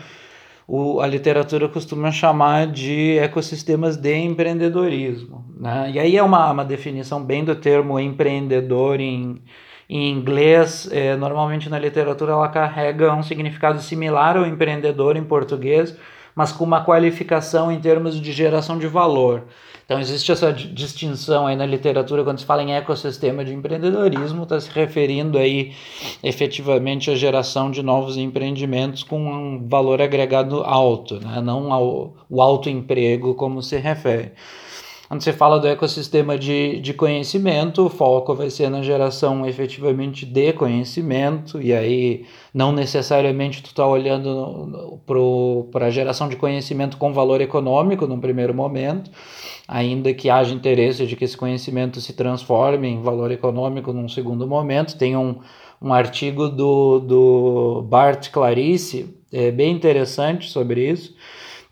o, 0.68 1.00
a 1.00 1.06
literatura 1.06 1.68
costuma 1.68 2.12
chamar 2.12 2.68
de 2.68 3.18
ecossistemas 3.18 3.96
de 3.96 4.14
empreendedorismo. 4.14 5.44
Né? 5.58 5.90
E 5.94 5.98
aí 5.98 6.16
é 6.16 6.22
uma, 6.22 6.52
uma 6.52 6.64
definição 6.64 7.24
bem 7.24 7.44
do 7.44 7.56
termo 7.56 7.98
empreendedor 7.98 9.00
em, 9.00 9.42
em 9.88 10.10
inglês, 10.10 10.88
é, 10.90 11.16
normalmente 11.16 11.68
na 11.68 11.78
literatura 11.78 12.32
ela 12.32 12.48
carrega 12.48 13.14
um 13.14 13.22
significado 13.22 13.80
similar 13.80 14.36
ao 14.36 14.46
empreendedor 14.46 15.16
em 15.16 15.24
português, 15.24 15.96
mas 16.34 16.52
com 16.52 16.64
uma 16.64 16.84
qualificação 16.84 17.70
em 17.70 17.80
termos 17.80 18.20
de 18.20 18.32
geração 18.32 18.78
de 18.78 18.86
valor. 18.86 19.44
Então 19.84 20.00
existe 20.00 20.32
essa 20.32 20.50
distinção 20.50 21.46
aí 21.46 21.54
na 21.54 21.66
literatura 21.66 22.24
quando 22.24 22.38
se 22.38 22.46
fala 22.46 22.62
em 22.62 22.74
ecossistema 22.74 23.44
de 23.44 23.52
empreendedorismo, 23.52 24.44
está 24.44 24.58
se 24.58 24.70
referindo 24.70 25.36
aí 25.36 25.74
efetivamente 26.22 27.10
à 27.10 27.14
geração 27.14 27.70
de 27.70 27.82
novos 27.82 28.16
empreendimentos 28.16 29.02
com 29.02 29.22
um 29.22 29.68
valor 29.68 30.00
agregado 30.00 30.62
alto, 30.62 31.20
né? 31.20 31.42
não 31.42 31.70
ao 31.70 32.16
o 32.30 32.40
alto 32.40 32.70
emprego 32.70 33.34
como 33.34 33.62
se 33.62 33.76
refere. 33.76 34.32
Quando 35.14 35.22
você 35.22 35.32
fala 35.32 35.60
do 35.60 35.68
ecossistema 35.68 36.36
de, 36.36 36.80
de 36.80 36.92
conhecimento, 36.92 37.86
o 37.86 37.88
foco 37.88 38.34
vai 38.34 38.50
ser 38.50 38.68
na 38.68 38.82
geração 38.82 39.46
efetivamente 39.46 40.26
de 40.26 40.52
conhecimento, 40.52 41.62
e 41.62 41.72
aí 41.72 42.26
não 42.52 42.72
necessariamente 42.72 43.62
tu 43.62 43.66
está 43.66 43.86
olhando 43.86 44.98
para 45.70 45.86
a 45.86 45.90
geração 45.90 46.28
de 46.28 46.34
conhecimento 46.34 46.96
com 46.96 47.12
valor 47.12 47.40
econômico 47.40 48.08
num 48.08 48.18
primeiro 48.18 48.52
momento, 48.52 49.08
ainda 49.68 50.12
que 50.12 50.28
haja 50.28 50.52
interesse 50.52 51.06
de 51.06 51.14
que 51.14 51.24
esse 51.24 51.36
conhecimento 51.36 52.00
se 52.00 52.12
transforme 52.12 52.88
em 52.88 53.00
valor 53.00 53.30
econômico 53.30 53.92
num 53.92 54.08
segundo 54.08 54.48
momento. 54.48 54.98
Tem 54.98 55.16
um, 55.16 55.36
um 55.80 55.92
artigo 55.92 56.48
do, 56.48 56.98
do 56.98 57.82
Bart 57.82 58.32
Clarice, 58.32 59.14
é, 59.32 59.52
bem 59.52 59.70
interessante 59.72 60.50
sobre 60.50 60.90
isso, 60.90 61.14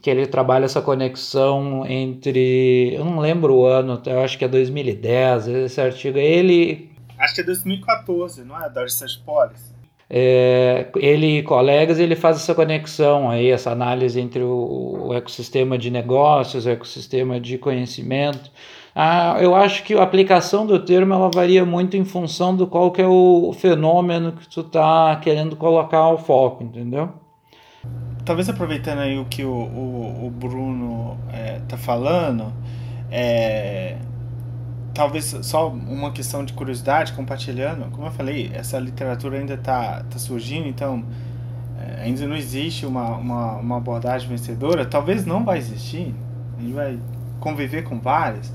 que 0.02 0.10
ele 0.10 0.26
trabalha 0.26 0.64
essa 0.64 0.82
conexão 0.82 1.86
entre, 1.86 2.92
eu 2.92 3.04
não 3.04 3.20
lembro 3.20 3.54
o 3.54 3.64
ano, 3.64 4.02
eu 4.04 4.20
acho 4.20 4.36
que 4.36 4.44
é 4.44 4.48
2010, 4.48 5.46
esse 5.46 5.80
artigo, 5.80 6.18
ele... 6.18 6.90
Acho 7.18 7.36
que 7.36 7.40
é 7.40 7.44
2014, 7.44 8.44
não 8.44 8.60
é? 8.60 8.68
Da 8.68 8.82
Research 8.82 9.20
Policy. 9.24 9.72
É, 10.10 10.88
ele 10.96 11.38
e 11.38 11.42
colegas, 11.42 11.98
ele 11.98 12.16
faz 12.16 12.36
essa 12.36 12.54
conexão 12.54 13.30
aí, 13.30 13.48
essa 13.48 13.70
análise 13.70 14.20
entre 14.20 14.42
o, 14.42 15.06
o 15.08 15.14
ecossistema 15.14 15.78
de 15.78 15.90
negócios, 15.90 16.66
o 16.66 16.70
ecossistema 16.70 17.40
de 17.40 17.56
conhecimento, 17.56 18.50
Ah, 18.94 19.38
eu 19.40 19.54
acho 19.54 19.84
que 19.84 19.94
a 19.94 20.02
aplicação 20.02 20.66
do 20.66 20.78
termo 20.84 21.14
ela 21.14 21.30
varia 21.30 21.64
muito 21.64 21.96
em 21.96 22.04
função 22.04 22.54
do 22.54 22.66
qual 22.66 22.90
que 22.90 23.00
é 23.00 23.06
o 23.06 23.52
fenômeno 23.54 24.32
que 24.32 24.46
tu 24.48 24.60
está 24.60 25.16
querendo 25.16 25.56
colocar 25.56 26.10
o 26.10 26.18
foco, 26.18 26.62
entendeu? 26.64 27.10
Talvez 28.24 28.48
aproveitando 28.48 29.00
aí 29.00 29.18
o 29.18 29.24
que 29.24 29.44
o, 29.44 29.50
o, 29.50 30.26
o 30.26 30.30
Bruno 30.30 31.18
é, 31.32 31.60
falando, 31.76 32.52
é, 33.10 33.96
talvez 34.94 35.36
só 35.42 35.68
uma 35.68 36.12
questão 36.12 36.44
de 36.44 36.52
curiosidade, 36.52 37.12
compartilhando, 37.14 37.90
como 37.90 38.06
eu 38.06 38.12
falei, 38.12 38.50
essa 38.54 38.78
literatura 38.78 39.38
ainda 39.38 39.54
está 39.54 40.04
tá 40.04 40.18
surgindo, 40.18 40.68
então 40.68 41.04
é, 41.80 42.02
ainda 42.02 42.26
não 42.26 42.36
existe 42.36 42.86
uma, 42.86 43.16
uma, 43.16 43.52
uma 43.56 43.76
abordagem 43.78 44.28
vencedora, 44.28 44.84
talvez 44.84 45.26
não 45.26 45.44
vai 45.44 45.58
existir, 45.58 46.14
a 46.56 46.60
gente 46.60 46.72
vai 46.72 46.98
conviver 47.40 47.82
com 47.82 47.98
várias, 47.98 48.52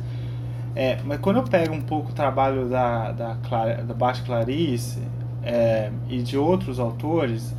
é, 0.75 0.99
mas 1.03 1.19
quando 1.19 1.37
eu 1.37 1.43
pego 1.43 1.73
um 1.73 1.81
pouco 1.81 2.11
o 2.11 2.13
trabalho 2.13 2.69
da, 2.69 3.11
da, 3.11 3.35
Clara, 3.47 3.83
da 3.83 3.93
Baixa 3.93 4.23
Clarice 4.23 5.01
é, 5.43 5.91
e 6.07 6.21
de 6.21 6.37
outros 6.37 6.79
autores, 6.79 7.53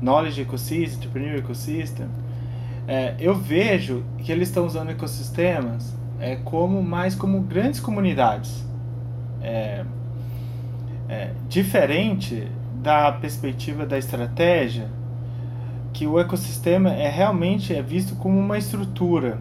Knowledge 0.00 0.42
Ecosystem, 0.42 0.98
Entrepreneur 0.98 1.38
Ecosystem, 1.38 2.06
é, 2.88 3.14
eu 3.18 3.34
vejo 3.34 4.04
que 4.18 4.30
eles 4.30 4.48
estão 4.48 4.64
usando 4.64 4.90
ecossistemas 4.90 5.96
é, 6.20 6.36
como 6.36 6.82
mais 6.82 7.14
como 7.14 7.40
grandes 7.40 7.80
comunidades. 7.80 8.64
É, 9.42 9.84
é, 11.08 11.30
diferente 11.48 12.48
da 12.82 13.10
perspectiva 13.12 13.86
da 13.86 13.98
estratégia, 13.98 14.88
que 15.92 16.06
o 16.06 16.18
ecossistema 16.18 16.92
é 16.92 17.08
realmente 17.08 17.74
é 17.74 17.82
visto 17.82 18.16
como 18.16 18.38
uma 18.38 18.58
estrutura, 18.58 19.38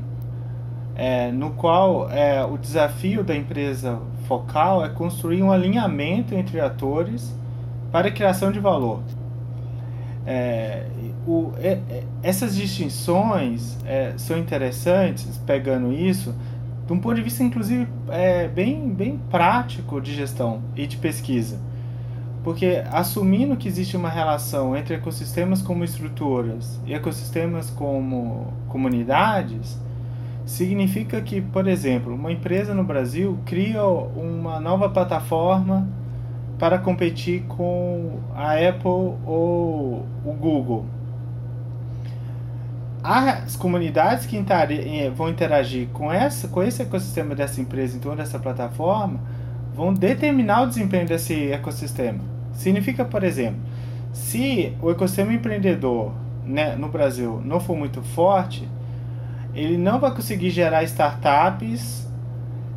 é, 0.96 1.32
no 1.32 1.52
qual 1.52 2.10
é, 2.10 2.44
o 2.46 2.58
desafio 2.58 3.24
da 3.24 3.36
empresa 3.36 4.00
focal 4.28 4.84
é 4.86 4.89
construir 4.89 5.44
um 5.44 5.52
alinhamento 5.52 6.34
entre 6.34 6.60
atores 6.60 7.36
para 7.91 8.08
a 8.08 8.12
criação 8.12 8.52
de 8.52 8.60
valor. 8.60 9.02
É, 10.26 10.86
o, 11.28 11.52
é, 11.58 11.80
é, 11.90 12.04
essas 12.24 12.56
distinções 12.56 13.78
é, 13.86 14.14
são 14.18 14.38
interessantes, 14.38 15.38
pegando 15.46 15.94
isso, 15.94 16.34
de 16.86 16.94
um 16.94 17.00
ponto 17.00 17.16
de 17.16 17.22
vista, 17.22 17.44
inclusive, 17.44 17.88
é, 18.10 18.48
bem, 18.48 18.90
bem 18.90 19.20
prático 19.30 20.02
de 20.02 20.14
gestão 20.14 20.62
e 20.76 20.88
de 20.88 20.98
pesquisa. 20.98 21.60
Porque 22.44 22.84
assumindo 22.92 23.56
que 23.56 23.68
existe 23.68 23.98
uma 23.98 24.10
relação 24.10 24.76
entre 24.76 24.96
ecossistemas 24.96 25.64
como 25.64 25.84
estruturas 25.84 26.80
e 26.86 26.94
ecossistemas 26.94 27.72
como 27.72 28.54
comunidades, 28.68 29.80
significa 30.46 31.20
que, 31.22 31.42
por 31.42 31.68
exemplo, 31.68 32.14
uma 32.14 32.32
empresa 32.32 32.74
no 32.74 32.84
Brasil 32.84 33.40
cria 33.46 33.84
uma 33.84 34.60
nova 34.60 34.88
plataforma 34.90 35.88
para 36.58 36.78
competir 36.78 37.44
com 37.44 38.20
a 38.34 38.54
Apple 38.54 39.18
ou 39.26 40.06
o 40.24 40.34
Google 40.39 40.86
as 43.08 43.56
comunidades 43.56 44.26
que 44.26 44.36
eh, 44.36 45.12
vão 45.12 45.30
interagir 45.30 45.88
com, 45.94 46.12
essa, 46.12 46.48
com 46.48 46.63
esse 46.63 46.82
ecossistema 46.82 47.36
dessa 47.36 47.62
empresa 47.62 47.96
em 47.96 48.00
torno 48.00 48.18
dessa 48.18 48.39
plataforma 48.39 49.20
vão 49.76 49.94
determinar 49.94 50.63
o 50.63 50.68
desempenho 50.68 51.06
desse 51.06 51.52
ecossistema. 51.52 52.20
Significa, 52.54 53.06
por 53.06 53.24
exemplo, 53.24 53.60
se 54.12 54.74
o 54.82 54.89
ecossistema 54.89 55.34
empreendedor 55.34 56.13
né, 56.44 56.76
no 56.76 56.88
Brasil 56.88 57.39
não 57.46 57.60
for 57.60 57.78
muito 57.78 58.02
forte, 58.02 58.68
ele 59.54 59.78
não 59.78 60.00
vai 60.00 60.12
conseguir 60.12 60.50
gerar 60.50 60.84
startups 60.84 62.10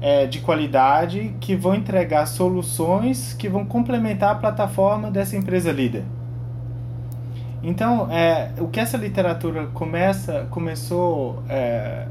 é, 0.01 0.27
de 0.27 0.41
qualidade 0.41 1.35
que 1.41 1.57
vão 1.57 1.75
entregar 1.75 2.27
soluções 2.27 3.33
que 3.33 3.49
vão 3.49 3.65
complementar 3.65 4.33
a 4.33 4.35
plataforma 4.35 5.11
dessa 5.11 5.37
empresa 5.37 5.73
líder. 5.73 6.05
Então, 7.63 8.11
é, 8.11 8.53
o 8.59 8.69
que 8.69 8.79
essa 8.79 8.97
literatura 8.97 9.67
começa, 9.75 10.47
começou 10.51 11.43
é, 11.49 12.07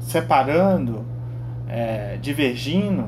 separando, 0.00 1.04
é, 1.68 2.18
divergindo, 2.20 3.04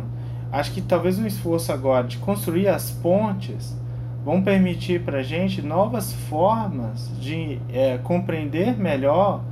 acho 0.53 0.73
que 0.73 0.81
talvez 0.81 1.19
um 1.19 1.27
esforço 1.27 1.73
agora 1.73 2.07
de 2.07 2.19
construir 2.19 2.69
as 2.69 2.91
pontes 2.91 3.77
vão 4.25 4.43
permitir 4.43 5.03
para 5.03 5.19
a 5.19 5.23
gente 5.23 5.63
novas 5.63 6.13
formas 6.13 7.11
de 7.19 7.59
é, 7.73 7.99
compreender 7.99 8.79
melhor 8.79 9.43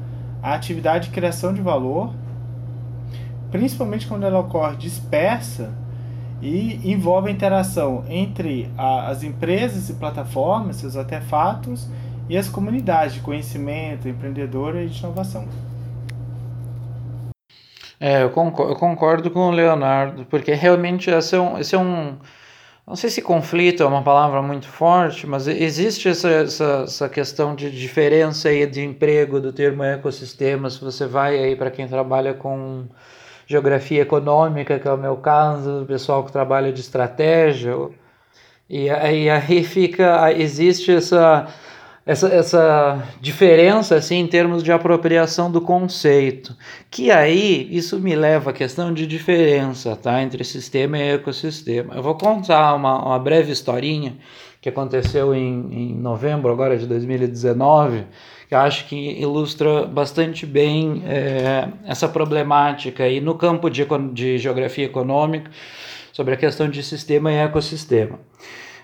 a 0.43 0.55
atividade 0.55 1.09
de 1.09 1.15
criação 1.15 1.53
de 1.53 1.61
valor, 1.61 2.13
principalmente 3.51 4.07
quando 4.07 4.25
ela 4.25 4.39
ocorre 4.39 4.77
dispersa 4.77 5.73
e 6.41 6.93
envolve 6.93 7.29
a 7.29 7.33
interação 7.33 8.05
entre 8.09 8.71
a, 8.77 9.09
as 9.09 9.23
empresas 9.23 9.89
e 9.89 9.95
plataformas, 9.95 10.77
seus 10.77 10.97
artefatos, 10.97 11.89
e 12.29 12.37
as 12.37 12.49
comunidades 12.49 13.15
de 13.15 13.21
conhecimento, 13.21 14.09
empreendedora 14.09 14.83
e 14.83 14.89
de 14.89 14.99
inovação. 14.99 15.49
É, 18.01 18.23
eu 18.23 18.31
concordo, 18.31 18.73
eu 18.73 18.77
concordo, 18.77 19.31
com 19.31 19.49
o 19.49 19.51
Leonardo, 19.51 20.25
porque 20.27 20.53
realmente 20.53 21.11
esse 21.11 21.35
é, 21.35 21.41
um, 21.41 21.59
esse 21.59 21.75
é 21.75 21.79
um. 21.79 22.17
Não 22.87 22.97
sei 22.97 23.11
se 23.11 23.21
conflito 23.21 23.83
é 23.83 23.87
uma 23.87 24.03
palavra 24.03 24.41
muito 24.41 24.67
forte, 24.67 25.27
mas 25.27 25.47
existe 25.47 26.09
essa, 26.09 26.29
essa, 26.29 26.83
essa 26.85 27.09
questão 27.09 27.55
de 27.55 27.71
diferença 27.71 28.49
aí 28.49 28.67
de 28.67 28.83
emprego 28.83 29.41
do 29.41 29.53
termo 29.53 29.83
ecossistema. 29.83 30.71
Se 30.71 30.81
você 30.81 31.07
vai 31.07 31.39
aí 31.39 31.57
para 31.57 31.71
quem 31.71 31.87
trabalha 31.87 32.33
com 32.33 32.87
geografia 33.49 34.03
econômica, 34.03 34.79
que 34.79 34.87
é 34.87 34.93
o 34.93 34.99
meu 34.99 35.17
caso, 35.17 35.83
o 35.83 35.87
pessoal 35.87 36.23
que 36.23 36.31
trabalha 36.31 36.71
de 36.71 36.81
estratégia, 36.81 37.75
e 38.69 38.91
aí, 38.91 39.29
aí 39.31 39.65
fica, 39.65 40.31
existe 40.33 40.93
essa 40.93 41.49
essa, 42.09 42.29
essa 42.29 43.03
diferença 43.21 43.97
assim 43.97 44.17
em 44.17 44.27
termos 44.27 44.63
de 44.63 44.73
apropriação 44.73 45.53
do 45.53 45.61
conceito. 45.61 46.57
Que 46.91 47.11
aí 47.11 47.69
isso 47.71 48.01
me 48.01 48.17
leva 48.17 48.49
à 48.49 48.53
questão 48.55 48.95
de 48.95 49.07
diferença 49.07 49.95
tá, 49.95 50.23
entre 50.23 50.43
sistema 50.43 50.97
e 50.97 51.11
ecossistema. 51.17 51.95
Eu 51.95 52.03
vou 52.03 52.15
contar 52.15 52.75
uma, 52.75 53.05
uma 53.05 53.19
breve 53.19 53.53
historinha 53.53 54.17
que 54.59 54.71
aconteceu 54.71 55.35
em, 55.35 55.69
em 55.71 55.95
novembro 55.95 56.51
agora 56.51 56.79
de 56.79 56.87
2019, 56.87 58.07
que 58.38 58.38
eu 58.51 58.59
acho 58.59 58.87
que 58.87 58.97
ilustra 59.21 59.85
bastante 59.85 60.47
bem 60.47 61.03
é, 61.07 61.69
essa 61.87 62.09
problemática 62.09 63.05
aí 63.05 63.21
no 63.21 63.35
campo 63.35 63.69
de, 63.69 63.87
de 64.13 64.39
geografia 64.39 64.87
econômica 64.87 65.51
sobre 66.13 66.35
a 66.35 66.37
questão 66.37 66.69
de 66.69 66.83
sistema 66.83 67.31
e 67.33 67.37
ecossistema. 67.37 68.19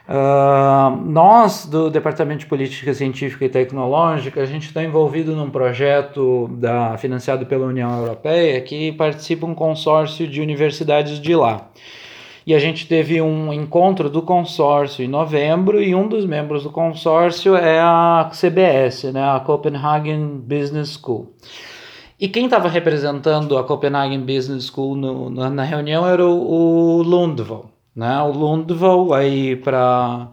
Uh, 0.06 0.94
nós, 1.06 1.64
do 1.64 1.88
Departamento 1.88 2.40
de 2.40 2.46
Política 2.46 2.92
Científica 2.92 3.46
e 3.46 3.48
Tecnológica, 3.48 4.42
a 4.42 4.44
gente 4.44 4.66
está 4.66 4.84
envolvido 4.84 5.34
num 5.34 5.48
projeto 5.48 6.46
da, 6.58 6.98
financiado 6.98 7.46
pela 7.46 7.64
União 7.64 7.90
Europeia 8.00 8.60
que 8.60 8.92
participa 8.92 9.46
um 9.46 9.54
consórcio 9.54 10.28
de 10.28 10.42
universidades 10.42 11.18
de 11.18 11.34
lá. 11.34 11.70
E 12.46 12.54
a 12.54 12.58
gente 12.58 12.86
teve 12.86 13.22
um 13.22 13.52
encontro 13.52 14.10
do 14.10 14.20
consórcio 14.20 15.04
em 15.04 15.08
novembro 15.08 15.82
e 15.82 15.94
um 15.94 16.06
dos 16.06 16.26
membros 16.26 16.62
do 16.62 16.70
consórcio 16.70 17.56
é 17.56 17.80
a 17.80 18.30
CBS, 18.32 19.04
né, 19.12 19.22
a 19.22 19.40
Copenhagen 19.40 20.42
Business 20.44 20.98
School. 21.00 21.32
E 22.20 22.28
quem 22.28 22.44
estava 22.44 22.68
representando 22.68 23.56
a 23.56 23.64
Copenhagen 23.64 24.20
Business 24.20 24.66
School 24.66 24.94
no, 24.94 25.30
na, 25.30 25.50
na, 25.50 25.62
reunião 25.62 26.06
era 26.06 26.24
o, 26.24 26.98
o 26.98 27.02
Lundvall. 27.02 27.70
Né? 27.96 28.20
O 28.20 28.30
Lundvall, 28.30 29.14
aí 29.14 29.56
para 29.56 30.28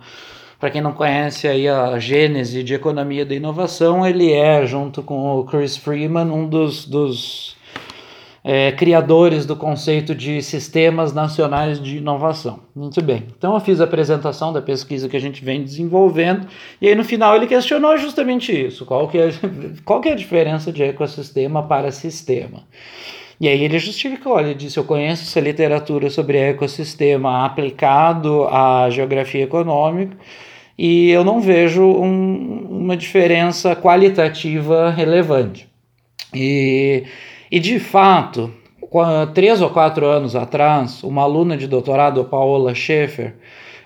para 0.60 0.70
quem 0.70 0.80
não 0.80 0.94
conhece 0.94 1.48
aí 1.48 1.68
a 1.68 1.98
gênese 1.98 2.64
de 2.64 2.76
economia 2.76 3.26
da 3.26 3.34
inovação, 3.34 4.06
ele 4.06 4.32
é, 4.32 4.64
junto 4.64 5.02
com 5.02 5.40
o 5.40 5.44
Chris 5.44 5.76
Freeman, 5.76 6.30
um 6.30 6.48
dos, 6.48 6.86
dos 6.86 7.58
é, 8.44 8.72
criadores 8.72 9.46
do 9.46 9.56
conceito 9.56 10.16
de 10.16 10.42
sistemas 10.42 11.14
nacionais 11.14 11.80
de 11.80 11.98
inovação. 11.98 12.60
Muito 12.76 13.02
bem. 13.02 13.26
Então 13.38 13.54
eu 13.54 13.60
fiz 13.60 13.80
a 13.80 13.84
apresentação 13.84 14.52
da 14.52 14.62
pesquisa 14.62 15.08
que 15.08 15.16
a 15.16 15.22
gente 15.22 15.44
vem 15.44 15.64
desenvolvendo 15.64 16.48
e 16.82 16.88
aí 16.88 16.96
no 16.96 17.04
final 17.04 17.36
ele 17.36 17.48
questionou 17.48 17.98
justamente 17.98 18.52
isso. 18.52 18.86
Qual 18.86 19.08
que 19.08 19.18
é, 19.18 19.30
qual 19.86 20.02
que 20.02 20.10
é 20.10 20.14
a 20.14 20.16
diferença 20.16 20.72
de 20.72 20.84
ecossistema 20.84 21.64
para 21.64 21.92
sistema? 21.92 22.64
E 23.40 23.48
aí 23.48 23.64
ele 23.64 23.80
justificou, 23.80 24.40
ele 24.40 24.54
disse, 24.54 24.78
eu 24.78 24.84
conheço 24.84 25.24
essa 25.24 25.40
literatura 25.40 26.12
sobre 26.12 26.38
ecossistema 26.38 27.44
aplicado 27.44 28.46
à 28.46 28.88
geografia 28.90 29.44
econômica 29.44 30.16
e 30.78 31.10
eu 31.10 31.24
não 31.24 31.42
vejo 31.42 31.84
um, 31.84 32.68
uma 32.70 32.98
diferença 32.98 33.76
qualitativa 33.76 34.90
relevante. 34.90 35.68
E, 36.34 37.04
e 37.52 37.60
de 37.60 37.80
fato, 37.80 38.52
três 39.34 39.62
ou 39.62 39.70
quatro 39.70 40.06
anos 40.06 40.36
atrás, 40.36 41.04
uma 41.04 41.24
aluna 41.24 41.58
de 41.58 41.68
doutorado, 41.68 42.24
Paola 42.24 42.74
Schaefer, 42.74 43.36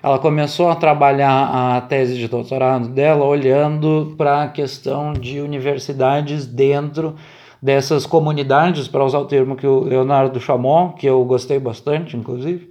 ela 0.04 0.19
começou 0.19 0.69
a 0.69 0.75
trabalhar 0.75 1.78
a 1.78 1.82
tese 1.82 2.15
de 2.15 2.28
doutorado 2.28 2.89
dela 2.89 3.25
olhando 3.25 4.13
para 4.15 4.43
a 4.43 4.47
questão 4.47 5.13
de 5.13 5.41
universidades 5.41 6.45
dentro 6.45 7.15
dessas 7.60 8.06
comunidades, 8.06 8.88
para 8.88 9.04
usar 9.04 9.17
o 9.17 9.25
termo 9.25 9.56
que 9.56 9.65
o 9.65 9.80
Leonardo 9.80 10.39
chamou, 10.39 10.91
que 10.91 11.08
eu 11.08 11.25
gostei 11.25 11.58
bastante, 11.58 12.15
inclusive, 12.15 12.69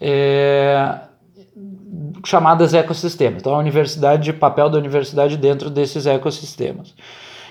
é, 0.00 0.98
chamadas 2.24 2.74
ecossistemas. 2.74 3.40
Então, 3.40 3.54
a 3.54 3.58
universidade, 3.58 4.32
papel 4.32 4.68
da 4.68 4.78
universidade 4.78 5.36
dentro 5.36 5.70
desses 5.70 6.06
ecossistemas. 6.06 6.92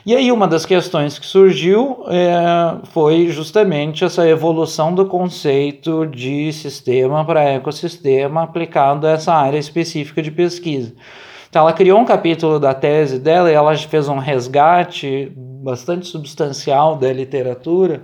E 0.06 0.14
aí, 0.14 0.34
uma 0.34 0.50
das 0.50 0.66
questões 0.66 1.18
que 1.18 1.26
surgiu 1.26 2.04
é, 2.10 2.86
foi 2.92 3.30
justamente 3.30 4.04
essa 4.04 4.28
evolução 4.28 4.94
do 4.94 5.06
conceito 5.06 6.06
de 6.06 6.52
sistema 6.52 7.24
para 7.24 7.42
ecossistema 7.42 8.44
aplicado 8.44 9.08
a 9.08 9.12
essa 9.12 9.34
área 9.34 9.58
específica 9.58 10.22
de 10.22 10.30
pesquisa. 10.30 10.94
Então, 11.50 11.62
ela 11.62 11.72
criou 11.72 12.02
um 12.02 12.06
capítulo 12.06 12.60
da 12.60 12.74
tese 12.74 13.18
dela 13.18 13.50
e 13.50 13.54
ela 13.54 13.78
fez 13.78 14.10
um 14.10 14.18
resgate 14.18 15.32
bastante 15.38 16.06
substancial 16.08 16.98
da 16.98 17.14
literatura 17.14 18.04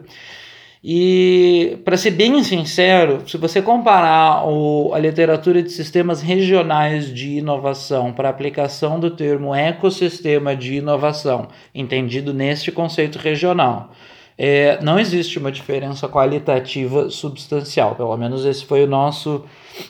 e, 0.83 1.77
para 1.83 1.97
ser 1.97 2.11
bem 2.11 2.41
sincero, 2.41 3.27
se 3.27 3.37
você 3.37 3.61
comparar 3.61 4.47
o, 4.47 4.93
a 4.93 4.99
literatura 4.99 5.61
de 5.61 5.71
sistemas 5.71 6.21
regionais 6.21 7.13
de 7.13 7.37
inovação 7.37 8.13
para 8.13 8.29
aplicação 8.29 8.97
do 8.97 9.11
termo 9.11 9.53
ecossistema 9.53 10.55
de 10.55 10.75
inovação, 10.75 11.49
entendido 11.75 12.33
neste 12.33 12.71
conceito 12.71 13.19
regional, 13.19 13.91
é, 14.37 14.79
não 14.81 14.97
existe 14.97 15.37
uma 15.37 15.51
diferença 15.51 16.07
qualitativa 16.07 17.09
substancial, 17.09 17.93
pelo 17.95 18.15
menos 18.15 18.45
esse 18.45 18.63
foi 18.63 18.85
o 18.85 18.87
nosso 18.87 19.43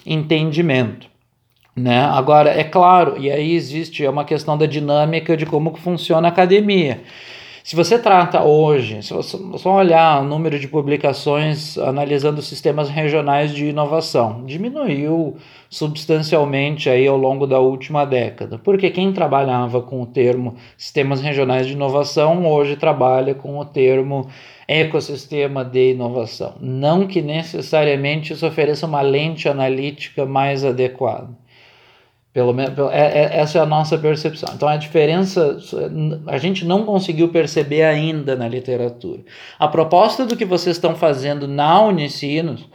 entendimento. 0.04 1.08
Né? 1.76 2.00
Agora, 2.00 2.50
é 2.50 2.64
claro, 2.64 3.16
e 3.20 3.32
aí 3.32 3.54
existe 3.54 4.06
uma 4.08 4.26
questão 4.26 4.58
da 4.58 4.66
dinâmica 4.66 5.38
de 5.38 5.46
como 5.46 5.78
funciona 5.78 6.28
a 6.28 6.32
academia. 6.32 7.02
Se 7.64 7.76
você 7.76 8.00
trata 8.00 8.44
hoje, 8.44 9.04
se 9.04 9.14
você 9.14 9.38
só 9.58 9.76
olhar 9.76 10.22
o 10.22 10.26
número 10.26 10.58
de 10.58 10.68
publicações 10.68 11.78
analisando 11.78 12.42
sistemas 12.42 12.90
regionais 12.90 13.54
de 13.54 13.66
inovação, 13.66 14.46
diminuiu 14.46 15.36
substancialmente 15.70 16.90
aí 16.90 17.06
ao 17.06 17.18
longo 17.18 17.46
da 17.46 17.60
última 17.60 18.06
década, 18.06 18.58
porque 18.58 18.90
quem 18.90 19.12
trabalhava 19.12 19.82
com 19.82 20.02
o 20.02 20.06
termo 20.06 20.56
sistemas 20.78 21.22
regionais 21.22 21.68
de 21.68 21.74
inovação 21.74 22.48
hoje 22.48 22.76
trabalha 22.76 23.36
com 23.36 23.60
o 23.60 23.66
termo 23.66 24.28
ecossistema 24.68 25.66
de 25.66 25.92
inovação. 25.92 26.56
Não 26.62 27.08
que 27.08 27.22
necessariamente 27.22 28.34
isso 28.34 28.48
ofereça 28.48 28.86
uma 28.86 29.02
lente 29.02 29.50
analítica 29.50 30.26
mais 30.26 30.64
adequada. 30.64 31.30
Pelo 32.40 32.54
menos 32.54 32.74
é, 32.94 33.02
é, 33.02 33.40
essa 33.42 33.58
é 33.58 33.62
a 33.62 33.66
nossa 33.66 33.98
percepção. 33.98 34.54
Então 34.56 34.70
a 34.70 34.78
diferença 34.78 35.58
a 36.26 36.38
gente 36.38 36.64
não 36.64 36.86
conseguiu 36.86 37.28
perceber 37.28 37.84
ainda 37.84 38.34
na 38.34 38.48
literatura. 38.48 39.20
A 39.60 39.68
proposta 39.68 40.26
do 40.26 40.38
que 40.38 40.46
vocês 40.46 40.78
estão 40.78 40.96
fazendo 40.96 41.50
na 41.50 41.82
Unicinos, 41.82 42.66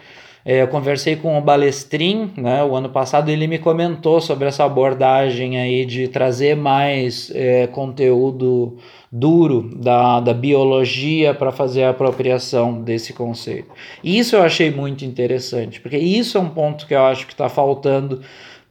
é, 0.45 0.61
eu 0.61 0.69
conversei 0.69 1.17
com 1.17 1.39
o 1.39 1.41
Balestrin, 1.41 2.31
né, 2.37 2.63
o 2.63 2.77
ano 2.77 2.91
passado, 2.91 3.31
ele 3.31 3.47
me 3.47 3.59
comentou 3.59 4.21
sobre 4.21 4.47
essa 4.47 4.65
abordagem 4.65 5.59
aí 5.59 5.87
de 5.87 6.09
trazer 6.09 6.55
mais 6.55 7.33
é, 7.35 7.67
conteúdo 7.69 8.77
duro 9.11 9.71
da, 9.75 10.21
da 10.21 10.35
biologia 10.35 11.33
para 11.33 11.51
fazer 11.51 11.85
a 11.85 11.91
apropriação 11.91 12.83
desse 12.83 13.15
conceito. 13.15 13.69
Isso 14.03 14.37
eu 14.37 14.43
achei 14.43 14.71
muito 14.71 15.07
interessante, 15.07 15.81
porque 15.81 15.97
isso 15.97 16.37
é 16.37 16.41
um 16.43 16.51
ponto 16.51 16.87
que 16.87 16.95
eu 16.95 17.03
acho 17.03 17.27
que 17.27 17.33
está 17.33 17.49
faltando 17.49 18.21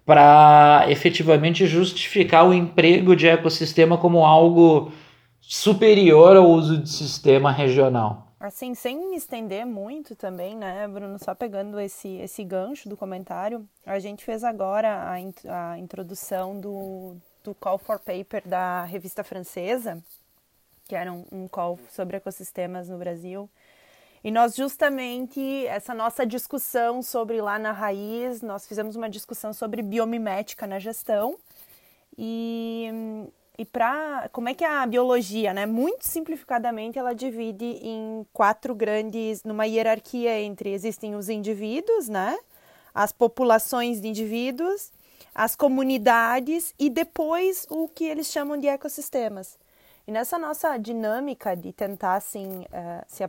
para 0.05 0.85
efetivamente 0.89 1.65
justificar 1.65 2.47
o 2.47 2.53
emprego 2.53 3.15
de 3.15 3.27
ecossistema 3.27 3.97
como 3.97 4.25
algo 4.25 4.91
superior 5.39 6.35
ao 6.35 6.49
uso 6.49 6.77
de 6.77 6.89
sistema 6.89 7.51
regional. 7.51 8.27
Assim, 8.39 8.75
sem 8.75 9.09
me 9.09 9.15
estender 9.15 9.65
muito 9.65 10.17
também, 10.17 10.57
né, 10.57 10.85
Bruno, 10.85 11.17
só 11.17 11.33
pegando 11.33 11.79
esse, 11.79 12.17
esse 12.17 12.43
gancho 12.43 12.89
do 12.89 12.97
comentário, 12.97 13.65
a 13.85 13.99
gente 13.99 14.25
fez 14.25 14.43
agora 14.43 15.09
a, 15.09 15.17
in, 15.17 15.33
a 15.47 15.79
introdução 15.79 16.59
do, 16.59 17.15
do 17.41 17.55
Call 17.55 17.77
for 17.77 17.99
Paper 17.99 18.43
da 18.45 18.83
revista 18.83 19.23
francesa, 19.23 20.03
que 20.89 20.95
era 20.95 21.13
um, 21.13 21.23
um 21.31 21.47
call 21.47 21.79
sobre 21.89 22.17
ecossistemas 22.17 22.89
no 22.89 22.97
Brasil, 22.97 23.49
e 24.23 24.31
nós 24.31 24.55
justamente, 24.55 25.67
essa 25.67 25.93
nossa 25.93 26.25
discussão 26.25 27.01
sobre 27.01 27.41
lá 27.41 27.59
na 27.59 27.73
raiz, 27.73 28.41
nós 28.41 28.65
fizemos 28.65 28.95
uma 28.95 29.09
discussão 29.09 29.51
sobre 29.51 29.81
biomimética 29.81 30.65
na 30.65 30.79
gestão. 30.79 31.37
E, 32.17 32.87
e 33.57 33.65
para 33.65 34.29
como 34.31 34.47
é 34.47 34.53
que 34.53 34.63
a 34.63 34.85
biologia, 34.85 35.53
né, 35.53 35.65
muito 35.65 36.07
simplificadamente, 36.07 36.97
ela 36.97 37.13
divide 37.13 37.65
em 37.65 38.25
quatro 38.31 38.73
grandes, 38.73 39.43
numa 39.43 39.65
hierarquia 39.65 40.39
entre 40.39 40.71
existem 40.71 41.15
os 41.15 41.27
indivíduos, 41.27 42.07
né, 42.07 42.37
as 42.95 43.11
populações 43.11 43.99
de 43.99 44.07
indivíduos, 44.07 44.89
as 45.35 45.53
comunidades 45.53 46.73
e 46.79 46.89
depois 46.89 47.67
o 47.69 47.89
que 47.89 48.05
eles 48.05 48.27
chamam 48.27 48.57
de 48.57 48.67
ecossistemas. 48.67 49.57
E 50.05 50.11
nessa 50.11 50.37
nossa 50.37 50.77
dinâmica 50.77 51.55
de 51.55 51.71
tentar 51.71 52.15
assim, 52.15 52.61
uh, 52.61 53.03
se 53.07 53.23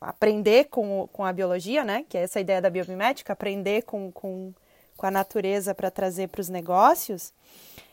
aprender 0.00 0.64
com, 0.64 1.08
com 1.12 1.24
a 1.24 1.32
biologia, 1.32 1.84
né? 1.84 2.04
Que 2.08 2.18
é 2.18 2.22
essa 2.22 2.40
ideia 2.40 2.60
da 2.60 2.68
biomimética, 2.68 3.32
aprender 3.32 3.82
com, 3.82 4.10
com, 4.10 4.52
com 4.96 5.06
a 5.06 5.10
natureza 5.10 5.74
para 5.74 5.90
trazer 5.90 6.28
para 6.28 6.40
os 6.40 6.48
negócios, 6.48 7.32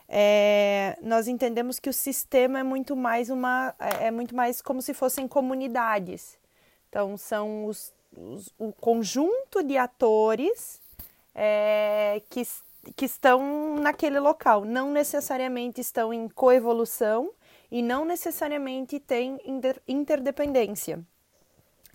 é, 0.07 0.97
nós 1.01 1.27
entendemos 1.27 1.79
que 1.79 1.89
o 1.89 1.93
sistema 1.93 2.59
é 2.59 2.63
muito 2.63 2.95
mais 2.95 3.29
uma 3.29 3.73
é, 3.79 4.07
é 4.07 4.11
muito 4.11 4.35
mais 4.35 4.61
como 4.61 4.81
se 4.81 4.93
fossem 4.93 5.27
comunidades. 5.27 6.37
Então 6.89 7.17
são 7.17 7.65
os, 7.65 7.93
os 8.15 8.53
o 8.57 8.71
conjunto 8.71 9.63
de 9.63 9.77
atores 9.77 10.79
é, 11.33 12.21
que, 12.29 12.43
que 12.95 13.05
estão 13.05 13.75
naquele 13.79 14.19
local, 14.19 14.63
não 14.63 14.91
necessariamente 14.91 15.81
estão 15.81 16.13
em 16.13 16.29
coevolução 16.29 17.31
e 17.75 17.81
não 17.81 18.05
necessariamente 18.05 19.01
tem 19.01 19.37
inter 19.43 19.81
interdependência. 19.85 21.03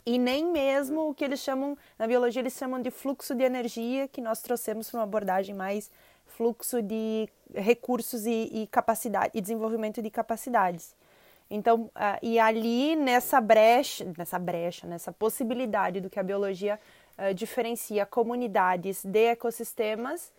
E 0.05 0.19
nem 0.19 0.45
mesmo 0.45 1.09
o 1.09 1.15
que 1.15 1.25
eles 1.25 1.41
chamam, 1.41 1.75
na 1.99 2.07
biologia, 2.07 2.43
eles 2.43 2.53
chamam 2.53 2.83
de 2.83 2.91
fluxo 2.91 3.35
de 3.35 3.45
energia, 3.45 4.07
que 4.07 4.21
nós 4.21 4.43
trouxemos 4.43 4.91
para 4.91 4.99
uma 4.99 5.05
abordagem 5.05 5.55
mais 5.55 5.91
fluxo 6.27 6.83
de 6.83 7.31
recursos 7.55 8.27
e, 8.27 8.51
e 8.53 8.67
capacidade 8.67 9.31
e 9.33 9.41
desenvolvimento 9.41 10.03
de 10.03 10.11
capacidades. 10.11 10.95
Então, 11.51 11.91
e 12.21 12.39
ali 12.39 12.95
nessa 12.95 13.41
brecha, 13.41 14.13
nessa 14.19 14.39
brecha, 14.39 14.87
nessa 14.87 15.11
possibilidade 15.11 15.99
do 15.99 16.11
que 16.11 16.21
a 16.21 16.23
biologia 16.23 16.79
uh, 17.17 17.33
diferencia 17.33 18.05
comunidades 18.05 19.03
de 19.03 19.31
ecossistemas, 19.31 20.31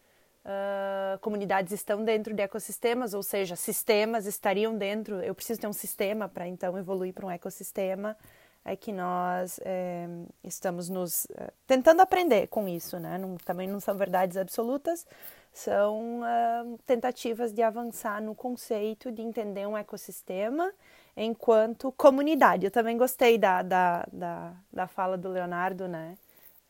Uh, 0.43 1.19
comunidades 1.19 1.71
estão 1.71 2.03
dentro 2.03 2.33
de 2.33 2.41
ecossistemas, 2.41 3.13
ou 3.13 3.21
seja, 3.21 3.55
sistemas 3.55 4.25
estariam 4.25 4.75
dentro. 4.75 5.21
Eu 5.21 5.35
preciso 5.35 5.61
ter 5.61 5.67
um 5.67 5.73
sistema 5.73 6.27
para 6.27 6.47
então 6.47 6.77
evoluir 6.77 7.13
para 7.13 7.25
um 7.25 7.31
ecossistema. 7.31 8.17
É 8.63 8.75
que 8.75 8.91
nós 8.91 9.59
é, 9.63 10.07
estamos 10.43 10.89
nos 10.89 11.25
uh, 11.25 11.51
tentando 11.65 12.01
aprender 12.01 12.47
com 12.47 12.67
isso, 12.67 12.99
né? 12.99 13.17
Não, 13.17 13.35
também 13.37 13.67
não 13.67 13.79
são 13.79 13.95
verdades 13.95 14.37
absolutas, 14.37 15.05
são 15.51 16.21
uh, 16.21 16.77
tentativas 16.85 17.51
de 17.53 17.61
avançar 17.61 18.21
no 18.21 18.35
conceito 18.35 19.11
de 19.11 19.21
entender 19.21 19.67
um 19.67 19.77
ecossistema 19.77 20.71
enquanto 21.15 21.91
comunidade. 21.91 22.65
Eu 22.65 22.71
também 22.71 22.97
gostei 22.97 23.37
da, 23.37 23.61
da, 23.61 24.07
da, 24.11 24.53
da 24.71 24.87
fala 24.87 25.17
do 25.17 25.29
Leonardo, 25.29 25.87
né? 25.87 26.15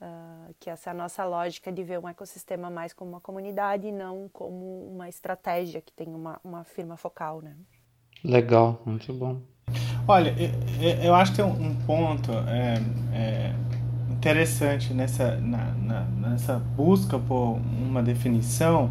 Uh, 0.02 0.56
que 0.60 0.68
essa 0.68 0.90
é 0.90 0.92
a 0.92 0.96
nossa 0.96 1.24
lógica 1.24 1.72
de 1.72 1.84
ver 1.84 2.00
um 2.00 2.10
ecossistema 2.10 2.72
mais 2.72 2.92
como 2.92 3.12
uma 3.12 3.22
comunidade 3.22 3.86
e 3.86 3.92
não 3.92 4.28
como 4.34 4.90
uma 4.92 5.08
estratégia 5.08 5.80
que 5.80 5.94
tem 5.94 6.08
uma, 6.08 6.42
uma 6.44 6.64
firma 6.64 6.98
focal, 6.98 7.40
né? 7.40 7.56
Legal, 8.24 8.82
muito 8.84 9.14
bom. 9.14 9.40
Olha, 10.08 10.34
eu, 11.04 11.14
acho 11.14 11.32
que 11.32 11.38
tem 11.38 11.46
um 11.46 11.76
ponto 11.86 12.32
é, 12.32 12.82
é 13.14 13.54
interessante 14.10 14.92
nessa, 14.92 15.38
na, 15.38 15.72
na, 15.74 16.02
nessa 16.02 16.58
busca 16.58 17.20
por 17.20 17.60
uma 17.80 18.02
definição 18.02 18.90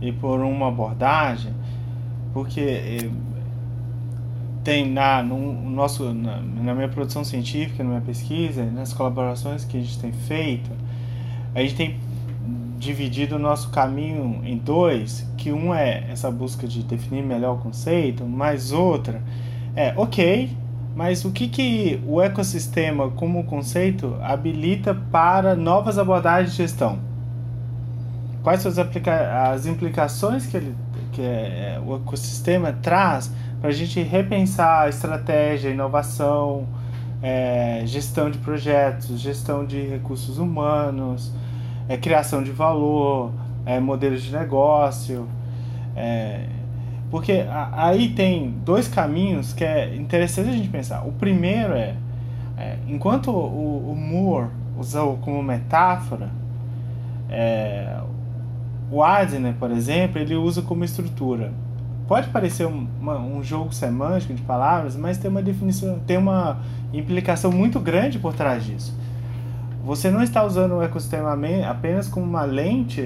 e 0.00 0.12
por 0.12 0.40
uma 0.40 0.68
abordagem, 0.68 1.54
porque 2.32 3.10
tem 4.64 4.90
na, 4.90 5.22
no 5.22 5.70
nosso, 5.70 6.12
na, 6.14 6.40
na, 6.40 6.74
minha 6.74 6.88
produção 6.88 7.24
científica, 7.24 7.82
na 7.82 7.90
minha 7.90 8.00
pesquisa, 8.00 8.64
nas 8.64 8.92
colaborações 8.92 9.64
que 9.64 9.76
a 9.76 9.80
gente 9.80 9.98
tem 9.98 10.12
feito, 10.12 10.70
a 11.54 11.60
gente 11.60 11.74
tem 11.74 12.00
dividido 12.78 13.36
o 13.36 13.38
nosso 13.38 13.70
caminho 13.70 14.40
em 14.44 14.56
dois, 14.56 15.26
que 15.36 15.52
um 15.52 15.74
é 15.74 16.04
essa 16.10 16.30
busca 16.30 16.66
de 16.66 16.82
definir 16.82 17.22
melhor 17.22 17.56
o 17.56 17.58
conceito, 17.58 18.24
mas 18.24 18.72
outra 18.72 19.22
é, 19.74 19.94
ok, 19.96 20.50
mas 20.94 21.24
o 21.24 21.32
que, 21.32 21.48
que 21.48 22.00
o 22.06 22.20
ecossistema 22.20 23.08
como 23.10 23.44
conceito 23.44 24.16
habilita 24.20 24.94
para 25.10 25.54
novas 25.54 25.98
abordagens 25.98 26.50
de 26.50 26.58
gestão? 26.58 26.98
Quais 28.42 28.60
são 28.60 28.70
as, 28.70 28.78
as 28.78 29.66
implicações 29.66 30.44
que, 30.44 30.56
ele, 30.56 30.74
que 31.12 31.20
é, 31.20 31.80
o 31.84 31.96
ecossistema 31.96 32.72
traz 32.72 33.30
para 33.60 33.70
a 33.70 33.72
gente 33.72 34.02
repensar 34.02 34.86
a 34.86 34.88
estratégia, 34.88 35.70
a 35.70 35.72
inovação, 35.72 36.66
é, 37.22 37.82
gestão 37.86 38.30
de 38.30 38.38
projetos, 38.38 39.20
gestão 39.20 39.64
de 39.64 39.80
recursos 39.80 40.38
humanos, 40.38 41.32
é, 41.88 41.96
criação 41.96 42.42
de 42.42 42.50
valor, 42.50 43.30
é, 43.64 43.78
modelos 43.78 44.22
de 44.22 44.32
negócio. 44.32 45.28
É, 45.94 46.46
porque 47.10 47.44
aí 47.72 48.08
tem 48.14 48.50
dois 48.64 48.88
caminhos 48.88 49.52
que 49.52 49.62
é 49.62 49.94
interessante 49.94 50.48
a 50.48 50.52
gente 50.52 50.68
pensar. 50.68 51.06
O 51.06 51.12
primeiro 51.12 51.74
é, 51.74 51.94
é 52.56 52.78
enquanto 52.88 53.30
o, 53.30 53.92
o, 53.92 53.94
Moore 53.94 54.48
usou 54.78 55.18
como 55.18 55.42
metáfora, 55.42 56.30
é, 57.28 58.00
o 58.92 59.02
Adner, 59.02 59.54
por 59.54 59.70
exemplo, 59.70 60.20
ele 60.20 60.36
usa 60.36 60.60
como 60.60 60.84
estrutura. 60.84 61.50
Pode 62.06 62.28
parecer 62.28 62.66
um, 62.66 62.86
uma, 63.00 63.18
um 63.18 63.42
jogo 63.42 63.72
semântico 63.72 64.34
de 64.34 64.42
palavras, 64.42 64.94
mas 64.94 65.16
tem 65.16 65.30
uma 65.30 65.40
definição, 65.40 65.98
tem 66.00 66.18
uma 66.18 66.60
implicação 66.92 67.50
muito 67.50 67.80
grande 67.80 68.18
por 68.18 68.34
trás 68.34 68.62
disso. 68.62 68.94
Você 69.82 70.10
não 70.10 70.22
está 70.22 70.44
usando 70.44 70.72
o 70.72 70.82
ecossistema 70.82 71.34
apenas 71.66 72.06
como 72.06 72.26
uma 72.26 72.44
lente, 72.44 73.02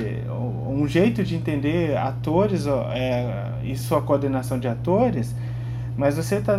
um 0.68 0.88
jeito 0.88 1.22
de 1.22 1.36
entender 1.36 1.96
atores 1.96 2.66
é, 2.66 3.52
e 3.62 3.76
sua 3.76 4.02
coordenação 4.02 4.58
de 4.58 4.66
atores, 4.66 5.36
mas 5.96 6.16
você 6.16 6.36
está 6.36 6.54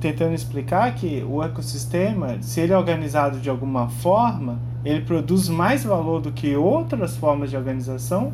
tentando 0.00 0.34
explicar 0.34 0.94
que 0.94 1.26
o 1.28 1.42
ecossistema, 1.42 2.40
se 2.40 2.60
ele 2.60 2.72
é 2.72 2.78
organizado 2.78 3.40
de 3.40 3.50
alguma 3.50 3.88
forma, 3.88 4.60
ele 4.84 5.00
produz 5.00 5.48
mais 5.48 5.82
valor 5.82 6.20
do 6.20 6.30
que 6.30 6.54
outras 6.54 7.16
formas 7.16 7.50
de 7.50 7.56
organização, 7.56 8.32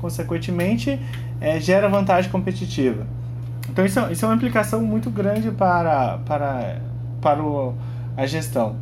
consequentemente, 0.00 1.00
é, 1.40 1.60
gera 1.60 1.88
vantagem 1.88 2.30
competitiva. 2.30 3.06
Então, 3.68 3.84
isso, 3.84 4.00
isso 4.10 4.24
é 4.24 4.28
uma 4.28 4.34
implicação 4.34 4.80
muito 4.82 5.10
grande 5.10 5.50
para, 5.50 6.18
para, 6.18 6.80
para 7.20 7.42
o, 7.42 7.74
a 8.16 8.26
gestão. 8.26 8.76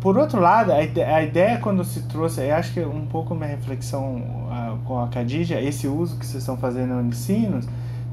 Por 0.00 0.16
outro 0.16 0.40
lado, 0.40 0.72
a 0.72 0.82
ideia, 0.82 1.14
a 1.14 1.22
ideia 1.22 1.58
quando 1.58 1.84
se 1.84 2.02
trouxe, 2.04 2.40
eu 2.40 2.54
acho 2.54 2.72
que 2.72 2.80
um 2.80 3.04
pouco 3.04 3.34
minha 3.34 3.48
reflexão 3.48 4.16
uh, 4.16 4.78
com 4.86 4.98
a 4.98 5.08
Khadija, 5.08 5.60
esse 5.60 5.86
uso 5.86 6.18
que 6.18 6.24
vocês 6.24 6.42
estão 6.42 6.56
fazendo 6.56 6.94
no 6.94 7.06
ensino, 7.06 7.60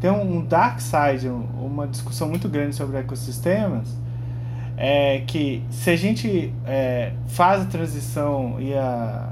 tem 0.02 0.12
um, 0.12 0.38
um 0.38 0.46
dark 0.46 0.82
side, 0.82 1.30
um, 1.30 1.46
uma 1.62 1.88
discussão 1.88 2.28
muito 2.28 2.50
grande 2.50 2.76
sobre 2.76 2.98
ecossistemas, 2.98 3.88
é 4.76 5.24
que 5.26 5.64
se 5.72 5.90
a 5.90 5.96
gente 5.96 6.54
é, 6.66 7.14
faz 7.28 7.62
a 7.64 7.66
transição 7.66 8.58
e 8.60 8.74
a, 8.74 9.30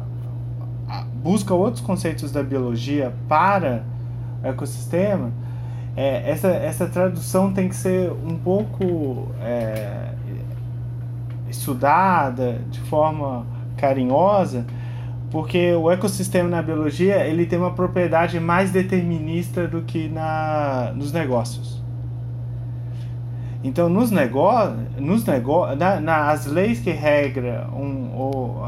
busca 1.14 1.54
outros 1.54 1.82
conceitos 1.82 2.32
da 2.32 2.44
biologia 2.44 3.14
para 3.28 3.84
o 4.44 4.48
ecossistema, 4.48 5.32
é, 5.96 6.30
essa, 6.30 6.50
essa 6.50 6.88
tradução 6.88 7.54
tem 7.54 7.70
que 7.70 7.76
ser 7.76 8.12
um 8.12 8.38
pouco 8.38 9.30
é, 9.42 10.10
estudada 11.50 12.60
de 12.70 12.82
forma 12.82 13.46
carinhosa, 13.78 14.66
porque 15.32 15.74
o 15.74 15.90
ecossistema 15.90 16.50
na 16.50 16.62
biologia 16.62 17.26
ele 17.26 17.46
tem 17.46 17.58
uma 17.58 17.72
propriedade 17.72 18.40
mais 18.40 18.72
determinista 18.72 19.68
do 19.68 19.82
que 19.82 20.10
na, 20.10 20.92
nos 20.96 21.12
negócios. 21.12 21.84
Então, 23.64 23.90
nos 23.90 24.12
negócios, 24.12 24.78
nos 25.00 25.26
negó 25.26 25.76
na, 25.76 26.00
nas 26.00 26.46
leis 26.46 26.80
que 26.80 26.92
regra 26.92 27.68
um, 27.74 28.14
ou 28.14 28.64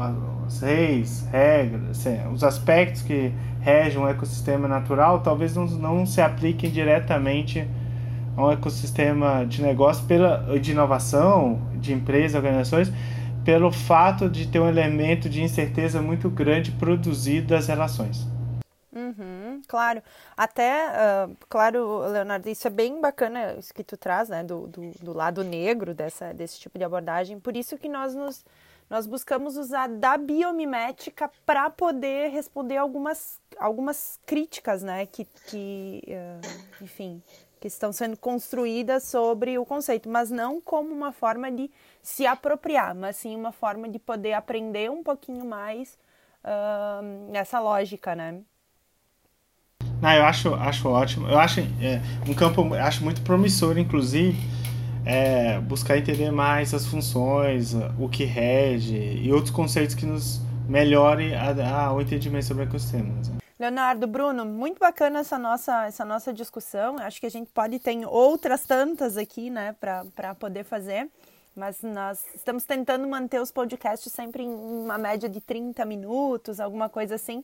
as 0.48 0.62
leis, 0.62 1.26
regras, 1.30 2.04
os 2.32 2.42
aspectos 2.42 3.02
que 3.02 3.32
regem 3.60 4.00
um 4.00 4.08
ecossistema 4.08 4.66
natural, 4.66 5.20
talvez 5.20 5.54
não, 5.54 5.66
não 5.66 6.06
se 6.06 6.20
apliquem 6.20 6.70
diretamente 6.70 7.68
a 8.34 8.46
um 8.46 8.50
ecossistema 8.50 9.44
de 9.44 9.60
negócio 9.60 10.06
pela, 10.06 10.58
de 10.58 10.72
inovação, 10.72 11.60
de 11.74 11.92
empresas, 11.92 12.34
organizações, 12.34 12.90
pelo 13.44 13.70
fato 13.70 14.28
de 14.28 14.46
ter 14.48 14.58
um 14.58 14.68
elemento 14.68 15.28
de 15.28 15.42
incerteza 15.42 16.00
muito 16.00 16.30
grande 16.30 16.70
produzido 16.72 17.48
das 17.48 17.66
relações. 17.66 18.26
Uhum, 18.90 19.60
claro. 19.68 20.02
Até, 20.36 20.86
uh, 20.88 21.36
claro, 21.48 21.98
Leonardo, 22.10 22.48
isso 22.48 22.66
é 22.66 22.70
bem 22.70 23.00
bacana 23.00 23.54
isso 23.58 23.72
que 23.72 23.84
tu 23.84 23.96
traz, 23.96 24.28
né, 24.28 24.42
do, 24.42 24.66
do, 24.66 24.90
do, 25.02 25.12
lado 25.12 25.44
negro 25.44 25.94
dessa, 25.94 26.32
desse 26.32 26.58
tipo 26.58 26.78
de 26.78 26.84
abordagem. 26.84 27.38
Por 27.38 27.56
isso 27.56 27.76
que 27.76 27.88
nós 27.88 28.14
nos 28.14 28.44
nós 28.88 29.06
buscamos 29.06 29.56
usar 29.56 29.88
da 29.88 30.16
biomimética 30.16 31.30
para 31.44 31.68
poder 31.70 32.30
responder 32.30 32.76
algumas, 32.76 33.40
algumas 33.58 34.18
críticas, 34.24 34.82
né, 34.82 35.06
que, 35.06 35.26
que 35.46 36.02
uh, 36.08 36.84
enfim, 36.84 37.22
que 37.60 37.68
estão 37.68 37.92
sendo 37.92 38.16
construídas 38.16 39.04
sobre 39.04 39.58
o 39.58 39.66
conceito, 39.66 40.08
mas 40.08 40.30
não 40.30 40.60
como 40.60 40.92
uma 40.92 41.12
forma 41.12 41.50
de 41.50 41.70
se 42.02 42.26
apropriar, 42.26 42.94
mas 42.94 43.16
sim 43.16 43.34
uma 43.36 43.52
forma 43.52 43.88
de 43.88 43.98
poder 43.98 44.32
aprender 44.32 44.90
um 44.90 45.02
pouquinho 45.02 45.44
mais 45.44 45.98
uh, 46.44 47.30
nessa 47.30 47.60
lógica, 47.60 48.14
né? 48.14 48.40
Não, 50.00 50.12
eu 50.12 50.24
acho, 50.24 50.54
acho 50.54 50.88
ótimo. 50.88 51.28
Eu 51.28 51.38
acho 51.38 51.60
é, 51.60 52.00
um 52.28 52.32
campo 52.32 52.72
acho 52.74 53.02
muito 53.02 53.20
promissor, 53.22 53.76
inclusive, 53.78 54.38
é, 55.08 55.58
buscar 55.58 55.96
entender 55.96 56.30
mais 56.30 56.74
as 56.74 56.84
funções, 56.84 57.72
o 57.98 58.10
que 58.10 58.24
rege 58.24 58.94
e 58.94 59.32
outros 59.32 59.50
conceitos 59.50 59.94
que 59.94 60.04
nos 60.04 60.38
melhore 60.68 61.34
a, 61.34 61.86
a, 61.86 61.92
o 61.94 62.02
entendimento 62.02 62.44
sobre 62.44 62.64
ecossistemas. 62.64 63.30
Né? 63.30 63.38
Leonardo, 63.58 64.06
Bruno, 64.06 64.44
muito 64.44 64.78
bacana 64.78 65.20
essa 65.20 65.38
nossa, 65.38 65.86
essa 65.86 66.04
nossa 66.04 66.30
discussão. 66.30 66.96
Acho 66.98 67.18
que 67.20 67.26
a 67.26 67.30
gente 67.30 67.50
pode 67.50 67.78
ter 67.78 68.06
outras 68.06 68.66
tantas 68.66 69.16
aqui, 69.16 69.48
né, 69.48 69.74
para 69.80 70.34
poder 70.34 70.62
fazer. 70.62 71.08
Mas 71.56 71.82
nós 71.82 72.22
estamos 72.34 72.64
tentando 72.64 73.08
manter 73.08 73.40
os 73.40 73.50
podcasts 73.50 74.12
sempre 74.12 74.44
em 74.44 74.54
uma 74.54 74.98
média 74.98 75.28
de 75.28 75.40
30 75.40 75.84
minutos, 75.86 76.60
alguma 76.60 76.88
coisa 76.88 77.14
assim, 77.14 77.42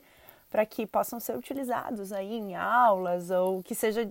para 0.55 0.64
que 0.64 0.87
possam 0.87 1.19
ser 1.19 1.37
utilizados 1.37 2.12
aí 2.12 2.33
em 2.33 2.55
aulas 2.55 3.29
ou 3.29 3.61
que 3.61 3.75
seja 3.75 4.09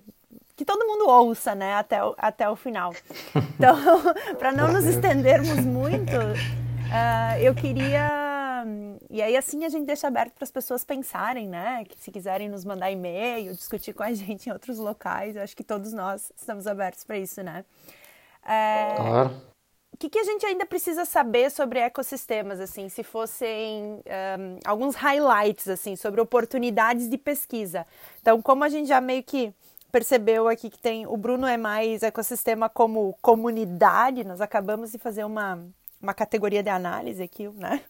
que 0.54 0.62
todo 0.62 0.86
mundo 0.86 1.08
ouça, 1.08 1.54
né, 1.54 1.72
até 1.72 2.04
o, 2.04 2.14
até 2.18 2.46
o 2.50 2.54
final. 2.54 2.92
Então, 3.56 3.74
para 4.36 4.52
não 4.52 4.70
nos 4.70 4.84
estendermos 4.84 5.64
muito, 5.64 6.12
uh, 6.12 7.38
eu 7.40 7.54
queria 7.54 8.64
e 9.08 9.22
aí 9.22 9.36
assim 9.36 9.64
a 9.64 9.70
gente 9.70 9.86
deixa 9.86 10.06
aberto 10.06 10.34
para 10.34 10.44
as 10.44 10.50
pessoas 10.50 10.84
pensarem, 10.84 11.48
né? 11.48 11.84
Que 11.88 11.98
se 11.98 12.10
quiserem 12.10 12.48
nos 12.48 12.64
mandar 12.64 12.90
e-mail, 12.90 13.54
discutir 13.54 13.94
com 13.94 14.02
a 14.02 14.12
gente 14.12 14.48
em 14.48 14.52
outros 14.52 14.78
locais, 14.78 15.36
eu 15.36 15.42
acho 15.42 15.56
que 15.56 15.64
todos 15.64 15.94
nós 15.94 16.30
estamos 16.36 16.66
abertos 16.66 17.04
para 17.04 17.16
isso, 17.16 17.42
né? 17.42 17.64
É... 18.44 18.96
Claro. 18.96 19.53
Que, 20.04 20.10
que, 20.10 20.18
a 20.18 20.24
gente 20.24 20.44
ainda 20.44 20.66
precisa 20.66 21.06
saber 21.06 21.50
sobre 21.50 21.78
ecossistemas, 21.78 22.60
assim, 22.60 22.90
se 22.90 23.02
fossem 23.02 24.02
um, 24.04 24.58
alguns 24.62 24.94
highlights, 24.96 25.66
assim, 25.66 25.96
sobre 25.96 26.20
oportunidades 26.20 27.08
de 27.08 27.16
pesquisa. 27.16 27.86
Então, 28.20 28.42
como 28.42 28.64
a 28.64 28.68
gente 28.68 28.86
já 28.86 29.00
meio 29.00 29.22
que 29.22 29.54
percebeu 29.90 30.46
aqui 30.46 30.68
que 30.68 30.78
tem, 30.78 31.06
o 31.06 31.16
Bruno 31.16 31.46
é 31.46 31.56
mais 31.56 32.02
ecossistema 32.02 32.68
como 32.68 33.16
comunidade, 33.22 34.24
nós 34.24 34.42
acabamos 34.42 34.92
de 34.92 34.98
fazer 34.98 35.24
uma, 35.24 35.64
uma 36.02 36.12
categoria 36.12 36.62
de 36.62 36.68
análise 36.68 37.22
aqui, 37.22 37.48
né? 37.48 37.80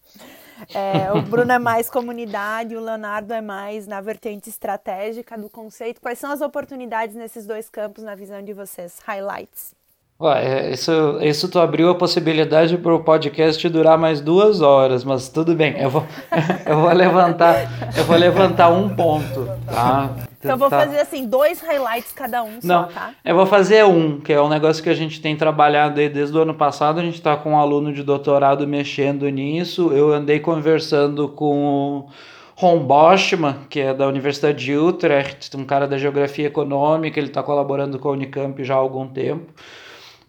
É, 0.73 1.11
o 1.11 1.21
Bruno 1.21 1.51
é 1.51 1.59
mais 1.59 1.89
comunidade, 1.89 2.77
o 2.77 2.79
Leonardo 2.79 3.33
é 3.33 3.41
mais 3.41 3.87
na 3.87 3.99
vertente 3.99 4.47
estratégica 4.47 5.37
do 5.37 5.49
conceito. 5.49 5.99
Quais 5.99 6.17
são 6.17 6.31
as 6.31 6.39
oportunidades 6.39 7.13
nesses 7.13 7.45
dois 7.45 7.67
campos 7.67 8.05
na 8.05 8.15
visão 8.15 8.41
de 8.41 8.53
vocês? 8.53 8.99
Highlights. 9.05 9.75
Ué, 10.17 10.71
isso, 10.71 11.19
isso 11.21 11.49
tu 11.49 11.59
abriu 11.59 11.89
a 11.89 11.95
possibilidade 11.95 12.77
para 12.77 12.95
o 12.95 13.03
podcast 13.03 13.67
durar 13.67 13.97
mais 13.97 14.21
duas 14.21 14.61
horas, 14.61 15.03
mas 15.03 15.27
tudo 15.27 15.53
bem, 15.53 15.77
eu 15.77 15.89
vou, 15.89 16.05
eu 16.65 16.79
vou 16.79 16.93
levantar, 16.93 17.69
eu 17.97 18.05
vou 18.05 18.15
levantar 18.15 18.69
um 18.69 18.87
ponto, 18.95 19.45
tá? 19.65 20.09
Então 20.39 20.57
vou 20.57 20.69
tá. 20.69 20.85
fazer 20.85 20.99
assim, 20.99 21.27
dois 21.27 21.59
highlights 21.59 22.13
cada 22.13 22.43
um 22.43 22.59
Não, 22.63 22.85
só, 22.85 22.93
tá? 22.93 23.11
Eu 23.25 23.35
vou 23.35 23.45
fazer 23.45 23.83
um, 23.83 24.21
que 24.21 24.31
é 24.31 24.41
um 24.41 24.47
negócio 24.47 24.81
que 24.81 24.89
a 24.89 24.93
gente 24.93 25.19
tem 25.19 25.35
trabalhado 25.35 25.99
aí 25.99 26.07
desde 26.07 26.37
o 26.37 26.41
ano 26.41 26.53
passado, 26.53 27.01
a 27.01 27.03
gente 27.03 27.15
está 27.15 27.35
com 27.35 27.51
um 27.51 27.57
aluno 27.57 27.91
de 27.91 28.01
doutorado 28.01 28.65
mexendo 28.65 29.27
nisso, 29.27 29.91
eu 29.91 30.13
andei 30.13 30.39
conversando 30.39 31.27
com 31.27 32.07
o 32.07 32.09
Ron 32.55 32.79
Boschman, 32.85 33.55
que 33.69 33.81
é 33.81 33.93
da 33.93 34.07
Universidade 34.07 34.63
de 34.63 34.77
Utrecht, 34.77 35.57
um 35.57 35.65
cara 35.65 35.85
da 35.85 35.97
geografia 35.97 36.47
econômica, 36.47 37.19
ele 37.19 37.27
está 37.27 37.43
colaborando 37.43 37.99
com 37.99 38.07
a 38.07 38.11
Unicamp 38.13 38.63
já 38.63 38.75
há 38.75 38.77
algum 38.77 39.05
tempo. 39.09 39.51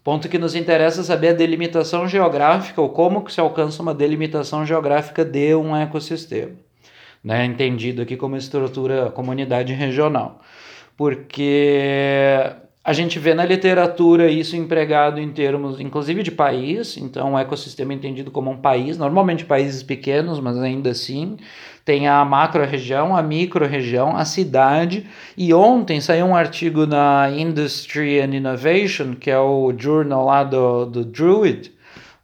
Ponto 0.07 0.29
que 0.29 0.39
nos 0.39 0.55
interessa 0.55 1.03
saber 1.03 1.31
a 1.31 1.33
delimitação 1.33 2.07
geográfica, 2.07 2.81
ou 2.81 2.91
como 2.91 3.25
que 3.25 3.33
se 3.33 3.41
alcança 3.41 3.83
uma 3.83 3.93
delimitação 3.93 4.65
geográfica 4.65 5.25
de 5.25 5.53
um 5.57 5.75
ecossistema, 5.75 6.53
né? 7.25 7.45
entendido 7.45 8.03
aqui 8.03 8.17
como 8.17 8.37
estrutura 8.37 9.11
comunidade 9.11 9.73
regional. 9.73 10.41
Porque 10.97 12.39
a 12.85 12.93
gente 12.93 13.19
vê 13.19 13.35
na 13.35 13.45
literatura 13.45 14.31
isso 14.31 14.55
empregado 14.55 15.19
em 15.19 15.33
termos, 15.33 15.81
inclusive, 15.81 16.23
de 16.23 16.31
país, 16.31 16.97
então 16.97 17.33
o 17.33 17.39
ecossistema 17.41 17.93
é 17.93 17.97
entendido 17.97 18.31
como 18.31 18.49
um 18.49 18.59
país, 18.59 18.97
normalmente 18.97 19.45
países 19.45 19.83
pequenos, 19.83 20.39
mas 20.39 20.57
ainda 20.57 20.91
assim, 20.91 21.37
tem 21.87 22.09
a 22.09 22.25
macro-região, 22.25 23.17
a 23.17 23.23
micro-região, 23.23 24.17
a 24.17 24.25
cidade. 24.25 25.07
E 25.39 25.55
ontem 25.55 26.01
saiu 26.01 26.27
um 26.27 26.35
artigo 26.35 26.85
na 26.85 27.31
Industry 27.31 28.21
and 28.21 28.35
Innovation, 28.35 29.15
que 29.15 29.31
é 29.31 29.39
o 29.39 29.73
journal 29.79 30.25
lá 30.25 30.43
do, 30.43 30.85
do 30.85 31.05
Druid, 31.05 31.73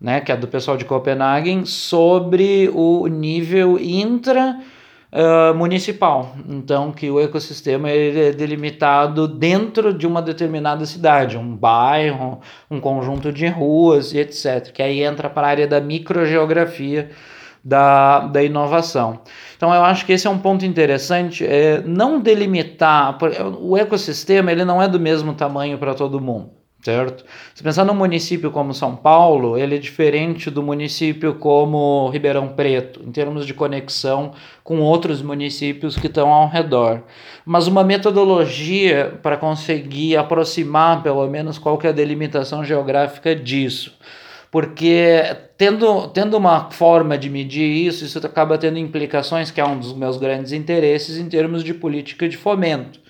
né, 0.00 0.20
que 0.20 0.32
é 0.32 0.36
do 0.36 0.48
pessoal 0.48 0.76
de 0.76 0.84
Copenhagen, 0.84 1.64
sobre 1.64 2.68
o 2.74 3.06
nível 3.06 3.78
intra 3.78 4.58
uh, 5.12 5.54
municipal. 5.54 6.34
Então, 6.48 6.90
que 6.90 7.08
o 7.08 7.20
ecossistema 7.20 7.88
é 7.88 8.32
delimitado 8.32 9.28
dentro 9.28 9.94
de 9.94 10.08
uma 10.08 10.20
determinada 10.20 10.84
cidade, 10.86 11.38
um 11.38 11.54
bairro, 11.54 12.40
um 12.68 12.80
conjunto 12.80 13.30
de 13.30 13.46
ruas 13.46 14.12
etc. 14.12 14.72
Que 14.72 14.82
aí 14.82 15.04
entra 15.04 15.30
para 15.30 15.46
a 15.46 15.50
área 15.50 15.68
da 15.68 15.80
microgeografia 15.80 17.10
da, 17.64 18.20
da 18.20 18.42
inovação. 18.42 19.20
Então 19.56 19.72
eu 19.72 19.84
acho 19.84 20.04
que 20.04 20.12
esse 20.12 20.26
é 20.26 20.30
um 20.30 20.38
ponto 20.38 20.64
interessante, 20.64 21.46
é 21.46 21.82
não 21.84 22.20
delimitar, 22.20 23.16
o 23.60 23.76
ecossistema 23.76 24.50
ele 24.50 24.64
não 24.64 24.82
é 24.82 24.88
do 24.88 24.98
mesmo 24.98 25.34
tamanho 25.34 25.78
para 25.78 25.94
todo 25.94 26.20
mundo 26.20 26.62
certo? 26.82 27.24
Se 27.54 27.62
pensar 27.62 27.84
num 27.84 27.94
município 27.94 28.50
como 28.50 28.74
São 28.74 28.96
Paulo, 28.96 29.56
ele 29.56 29.76
é 29.76 29.78
diferente 29.78 30.50
do 30.50 30.62
município 30.62 31.34
como 31.34 32.10
Ribeirão 32.10 32.48
Preto, 32.48 33.00
em 33.06 33.12
termos 33.12 33.46
de 33.46 33.54
conexão 33.54 34.32
com 34.64 34.80
outros 34.80 35.22
municípios 35.22 35.96
que 35.96 36.08
estão 36.08 36.28
ao 36.28 36.48
redor. 36.48 37.02
Mas 37.46 37.68
uma 37.68 37.84
metodologia 37.84 39.18
para 39.22 39.36
conseguir 39.36 40.16
aproximar, 40.16 41.02
pelo 41.02 41.26
menos, 41.28 41.56
qual 41.56 41.78
que 41.78 41.86
é 41.86 41.90
a 41.90 41.92
delimitação 41.92 42.64
geográfica 42.64 43.34
disso. 43.34 43.96
Porque 44.52 45.24
tendo, 45.56 46.08
tendo 46.08 46.36
uma 46.36 46.70
forma 46.70 47.18
de 47.18 47.28
medir 47.28 47.68
isso, 47.68 48.04
isso 48.04 48.24
acaba 48.24 48.56
tendo 48.56 48.78
implicações, 48.78 49.50
que 49.50 49.60
é 49.60 49.64
um 49.64 49.78
dos 49.78 49.92
meus 49.92 50.16
grandes 50.16 50.52
interesses, 50.52 51.18
em 51.18 51.28
termos 51.28 51.64
de 51.64 51.74
política 51.74 52.28
de 52.28 52.36
fomento 52.36 53.00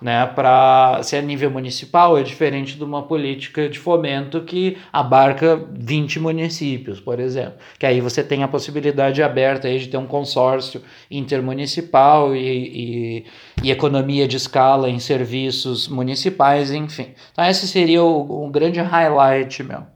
né, 0.00 0.26
para 0.26 1.02
ser 1.02 1.16
a 1.16 1.22
nível 1.22 1.50
municipal 1.50 2.18
é 2.18 2.22
diferente 2.22 2.76
de 2.76 2.84
uma 2.84 3.02
política 3.02 3.68
de 3.68 3.78
fomento 3.78 4.42
que 4.42 4.76
abarca 4.92 5.56
20 5.72 6.20
municípios, 6.20 7.00
por 7.00 7.18
exemplo, 7.18 7.54
que 7.78 7.86
aí 7.86 8.00
você 8.00 8.22
tem 8.22 8.42
a 8.42 8.48
possibilidade 8.48 9.22
aberta 9.22 9.68
aí 9.68 9.78
de 9.78 9.88
ter 9.88 9.96
um 9.96 10.06
consórcio 10.06 10.82
intermunicipal 11.10 12.34
e, 12.36 12.40
e, 12.40 13.24
e 13.62 13.70
economia 13.70 14.28
de 14.28 14.36
escala 14.36 14.90
em 14.90 14.98
serviços 14.98 15.88
municipais, 15.88 16.70
enfim. 16.70 17.14
Então 17.32 17.44
esse 17.44 17.66
seria 17.66 18.02
o, 18.02 18.46
o 18.46 18.50
grande 18.50 18.80
highlight 18.80 19.62
meu. 19.62 19.95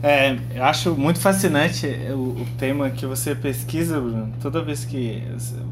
É, 0.00 0.36
eu 0.54 0.64
acho 0.64 0.94
muito 0.94 1.18
fascinante 1.18 1.86
o, 2.10 2.42
o, 2.42 2.46
tema 2.56 2.88
que 2.88 3.04
você 3.04 3.34
pesquisa, 3.34 4.00
Bruno. 4.00 4.32
Toda 4.40 4.62
vez 4.62 4.84
que 4.84 5.24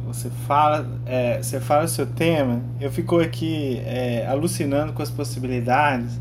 você 0.05 0.29
fala, 0.49 0.85
é, 1.07 1.41
você 1.41 1.61
fala 1.61 1.85
o 1.85 1.89
seu 1.89 2.07
tema, 2.07 2.61
eu 2.81 2.91
fico 2.91 3.20
aqui 3.20 3.81
é, 3.87 4.27
alucinando 4.27 4.93
com 4.93 5.01
as 5.01 5.11
possibilidades. 5.11 6.18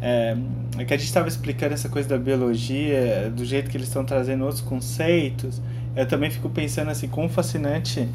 É, 0.00 0.34
é 0.78 0.84
que 0.86 0.94
a 0.94 0.96
gente 0.96 1.06
estava 1.06 1.28
explicando 1.28 1.74
essa 1.74 1.90
coisa 1.90 2.08
da 2.08 2.16
biologia, 2.16 3.30
do 3.34 3.44
jeito 3.44 3.70
que 3.70 3.76
eles 3.76 3.88
estão 3.88 4.06
trazendo 4.06 4.44
outros 4.44 4.62
conceitos. 4.62 5.60
Eu 5.94 6.08
também 6.08 6.30
fico 6.30 6.48
pensando 6.48 6.90
assim, 6.90 7.08
quão 7.08 7.28
fascinante 7.28 8.08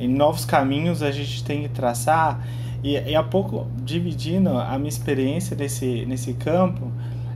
em 0.00 0.08
novos 0.08 0.46
caminhos 0.46 1.02
a 1.02 1.10
gente 1.10 1.44
tem 1.44 1.64
que 1.64 1.68
traçar. 1.68 2.40
E, 2.82 2.92
e 2.92 3.14
há 3.14 3.22
pouco, 3.22 3.66
dividindo 3.84 4.56
a 4.56 4.78
minha 4.78 4.88
experiência 4.88 5.54
nesse, 5.54 6.06
nesse 6.06 6.32
campo, 6.34 6.90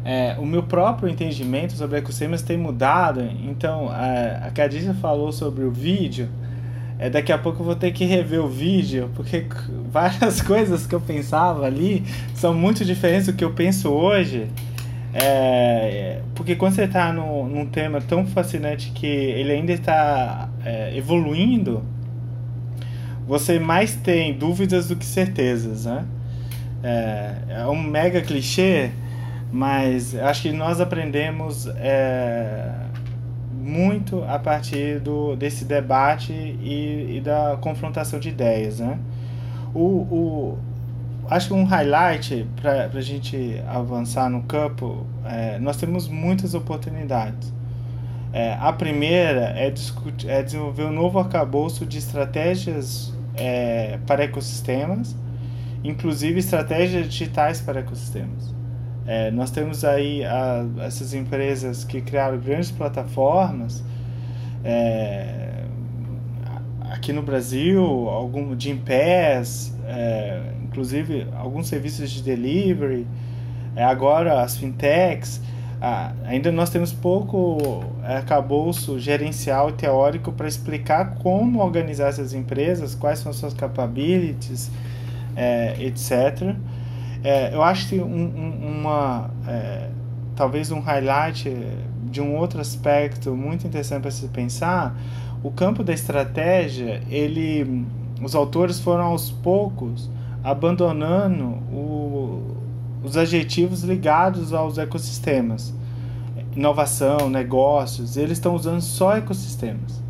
é, 0.05 0.37
o 0.39 0.47
meu 0.47 0.63
próprio 0.63 1.09
entendimento 1.09 1.75
sobre 1.75 1.99
ecossistemas 1.99 2.43
tem 2.43 2.57
mudado. 2.57 3.21
Então, 3.45 3.89
a, 3.89 4.47
a 4.47 4.51
Cadícia 4.51 4.95
falou 4.95 5.33
sobre 5.33 5.65
o 5.65 5.71
vídeo. 5.71 6.29
É, 6.99 7.09
daqui 7.09 7.33
a 7.33 7.39
pouco 7.39 7.61
eu 7.61 7.65
vou 7.67 7.75
ter 7.75 7.93
que 7.93 8.05
rever 8.05 8.41
o 8.41 8.49
vídeo, 8.49 9.11
porque 9.15 9.47
várias 9.91 10.41
coisas 10.43 10.87
que 10.87 10.95
eu 10.95 11.01
pensava 11.01 11.67
ali 11.67 12.05
são 12.35 12.55
muito 12.55 12.85
diferentes 12.85 13.27
do 13.27 13.33
que 13.33 13.45
eu 13.45 13.53
penso 13.53 13.91
hoje. 13.91 14.49
É, 15.13 16.21
porque 16.35 16.55
quando 16.55 16.75
você 16.75 16.85
está 16.85 17.13
num 17.13 17.67
tema 17.67 18.01
tão 18.01 18.25
fascinante 18.27 18.93
que 18.93 19.07
ele 19.07 19.53
ainda 19.53 19.73
está 19.73 20.49
é, 20.65 20.97
evoluindo, 20.97 21.83
você 23.27 23.59
mais 23.59 23.97
tem 23.97 24.35
dúvidas 24.35 24.89
do 24.89 24.97
que 24.97 25.05
certezas, 25.05 25.85
né? 25.85 26.05
É, 26.83 27.35
é 27.49 27.67
um 27.67 27.83
mega 27.83 28.21
clichê, 28.21 28.91
mas 29.53 30.15
acho 30.15 30.43
que 30.43 30.53
nós 30.53 30.81
aprendemos 30.81 31.67
é, 31.77 32.73
muito 33.53 34.23
a 34.25 34.39
partir 34.39 35.01
do, 35.01 35.35
desse 35.37 35.65
debate 35.65 36.33
e, 36.33 37.17
e 37.17 37.21
da 37.21 37.59
confrontação 37.61 38.21
de 38.21 38.29
ideias. 38.29 38.79
Né? 38.79 38.99
O, 39.75 39.81
o, 39.81 40.59
acho 41.29 41.49
que 41.49 41.55
um 41.55 41.65
highlight 41.65 42.47
para 42.61 42.91
a 42.93 43.01
gente 43.01 43.61
avançar 43.69 44.31
no 44.31 44.43
campo, 44.43 45.07
é, 45.25 45.59
nós 45.59 45.77
temos 45.77 46.09
muitas 46.09 46.55
oportunidades. 46.55 47.53
É, 48.33 48.57
a 48.61 48.73
primeira 48.73 49.53
é, 49.57 49.71
discutir, 49.71 50.29
é 50.29 50.41
desenvolver 50.43 50.85
um 50.85 50.93
novo 50.93 51.19
arcabouço 51.19 51.85
de 51.85 51.99
estratégias 51.99 53.13
é, 53.35 53.99
para 54.07 54.23
ecossistemas, 54.23 55.17
inclusive 55.83 56.39
estratégias 56.39 57.09
digitais 57.09 57.61
para 57.61 57.81
ecossistemas. 57.81 58.60
É, 59.07 59.31
nós 59.31 59.51
temos 59.51 59.85
aí 59.85 60.25
a, 60.25 60.65
essas 60.81 61.15
empresas 61.15 61.85
que 61.85 62.01
criaram 62.01 62.39
grandes 62.39 62.71
plataformas 62.71 63.83
é, 64.65 65.65
aqui 66.91 67.13
no 67.13 67.23
Brasil, 67.23 67.83
algum 67.83 68.55
de 68.55 68.75
Pass, 68.75 69.75
é, 69.87 70.43
inclusive 70.63 71.27
alguns 71.37 71.69
serviços 71.69 72.11
de 72.11 72.23
delivery, 72.23 73.07
é, 73.75 73.85
agora 73.85 74.43
as 74.43 74.57
fintechs. 74.57 75.41
Ah, 75.83 76.13
ainda 76.27 76.53
nós 76.53 76.69
temos 76.69 76.93
pouco 76.93 77.83
é, 78.05 78.19
acabouço 78.19 78.99
gerencial 78.99 79.71
e 79.71 79.73
teórico 79.73 80.31
para 80.31 80.47
explicar 80.47 81.15
como 81.23 81.61
organizar 81.61 82.09
essas 82.09 82.35
empresas, 82.35 82.95
quais 82.95 83.21
são 83.21 83.33
suas 83.33 83.55
capabilities, 83.55 84.71
é, 85.35 85.77
etc. 85.81 86.55
É, 87.23 87.55
eu 87.55 87.63
acho 87.63 87.89
que 87.89 87.99
um, 87.99 88.05
um, 88.05 88.81
uma, 88.81 89.31
é, 89.47 89.91
talvez 90.35 90.71
um 90.71 90.81
highlight 90.81 91.55
de 92.11 92.21
um 92.21 92.37
outro 92.37 92.61
aspecto 92.61 93.35
muito 93.37 93.67
interessante 93.67 94.03
para 94.03 94.11
se 94.11 94.27
pensar, 94.29 94.97
o 95.43 95.51
campo 95.51 95.83
da 95.85 95.93
estratégia, 95.93 97.03
ele, 97.11 97.85
os 98.23 98.35
autores 98.35 98.81
foram 98.81 99.05
aos 99.05 99.31
poucos 99.31 100.11
abandonando 100.43 101.45
o, 101.73 102.57
os 103.03 103.17
adjetivos 103.17 103.83
ligados 103.83 104.53
aos 104.53 104.79
ecossistemas. 104.79 105.75
Inovação, 106.57 107.31
negócios, 107.31 108.17
eles 108.17 108.33
estão 108.33 108.55
usando 108.55 108.81
só 108.81 109.17
ecossistemas 109.17 110.10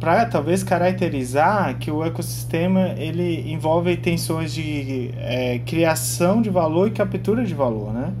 para 0.00 0.24
talvez 0.26 0.62
caracterizar 0.62 1.78
que 1.78 1.90
o 1.90 2.04
ecossistema 2.04 2.94
ele 2.96 3.52
envolve 3.52 3.96
tensões 3.96 4.52
de 4.52 5.10
é, 5.16 5.58
criação 5.66 6.40
de 6.40 6.48
valor 6.48 6.88
e 6.88 6.90
captura 6.92 7.44
de 7.44 7.54
valor, 7.54 7.92
né? 7.92 8.12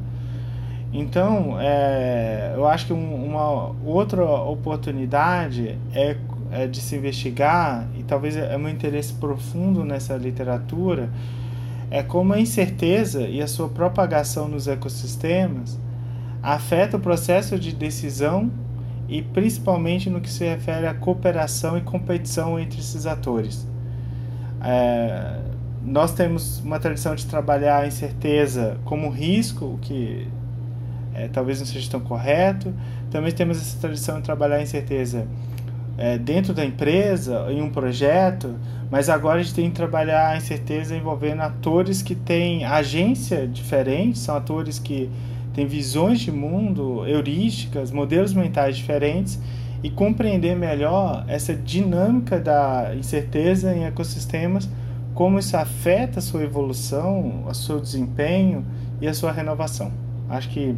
Então, 0.92 1.56
é, 1.60 2.52
eu 2.54 2.66
acho 2.66 2.86
que 2.86 2.92
um, 2.92 3.26
uma 3.26 3.72
outra 3.84 4.24
oportunidade 4.24 5.76
é, 5.92 6.16
é, 6.52 6.66
de 6.66 6.80
se 6.80 6.94
investigar, 6.96 7.88
e 7.98 8.02
talvez 8.04 8.36
é 8.36 8.56
meu 8.56 8.70
interesse 8.70 9.12
profundo 9.14 9.84
nessa 9.84 10.16
literatura, 10.16 11.10
é 11.90 12.02
como 12.02 12.32
a 12.32 12.40
incerteza 12.40 13.22
e 13.22 13.42
a 13.42 13.46
sua 13.46 13.68
propagação 13.68 14.48
nos 14.48 14.66
ecossistemas 14.66 15.78
afeta 16.42 16.96
o 16.96 17.00
processo 17.00 17.58
de 17.58 17.72
decisão 17.74 18.50
e 19.08 19.22
principalmente 19.22 20.08
no 20.08 20.20
que 20.20 20.30
se 20.30 20.44
refere 20.44 20.86
à 20.86 20.94
cooperação 20.94 21.76
e 21.76 21.80
competição 21.80 22.58
entre 22.58 22.80
esses 22.80 23.06
atores. 23.06 23.66
É, 24.62 25.40
nós 25.84 26.12
temos 26.12 26.60
uma 26.60 26.78
tradição 26.78 27.14
de 27.14 27.26
trabalhar 27.26 27.82
a 27.82 27.86
incerteza 27.86 28.78
como 28.84 29.10
risco, 29.10 29.66
o 29.66 29.78
que 29.78 30.26
é, 31.14 31.28
talvez 31.28 31.60
não 31.60 31.66
seja 31.66 31.90
tão 31.90 32.00
correto. 32.00 32.72
Também 33.10 33.30
temos 33.32 33.58
essa 33.58 33.78
tradição 33.78 34.16
de 34.16 34.22
trabalhar 34.22 34.56
a 34.56 34.62
incerteza 34.62 35.26
é, 35.98 36.18
dentro 36.18 36.54
da 36.54 36.64
empresa, 36.64 37.46
em 37.50 37.62
um 37.62 37.70
projeto, 37.70 38.56
mas 38.90 39.08
agora 39.08 39.40
a 39.40 39.42
gente 39.42 39.54
tem 39.54 39.70
que 39.70 39.76
trabalhar 39.76 40.30
a 40.30 40.36
incerteza 40.36 40.96
envolvendo 40.96 41.42
atores 41.42 42.02
que 42.02 42.14
têm 42.14 42.64
agência 42.64 43.46
diferente, 43.46 44.18
são 44.18 44.36
atores 44.36 44.78
que 44.78 45.10
tem 45.54 45.66
visões 45.66 46.20
de 46.20 46.32
mundo, 46.32 47.06
heurísticas, 47.06 47.92
modelos 47.92 48.34
mentais 48.34 48.76
diferentes 48.76 49.40
e 49.82 49.88
compreender 49.88 50.56
melhor 50.56 51.24
essa 51.28 51.54
dinâmica 51.54 52.40
da 52.40 52.92
incerteza 52.98 53.74
em 53.74 53.84
ecossistemas, 53.84 54.68
como 55.14 55.38
isso 55.38 55.56
afeta 55.56 56.18
a 56.18 56.22
sua 56.22 56.42
evolução, 56.42 57.44
o 57.46 57.54
seu 57.54 57.80
desempenho 57.80 58.66
e 59.00 59.06
a 59.06 59.14
sua 59.14 59.30
renovação. 59.30 59.92
Acho 60.28 60.48
que 60.48 60.74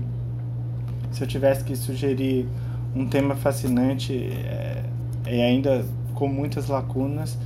se 1.11 1.23
eu 1.23 1.27
tivesse 1.27 1.65
que 1.65 1.75
sugerir 1.75 2.47
um 2.95 3.07
tema 3.07 3.35
fascinante 3.35 4.13
é, 4.15 4.83
e 5.27 5.41
ainda 5.41 5.87
com 6.15 6.29
muitas 6.29 6.69
lacunas, 6.69 7.39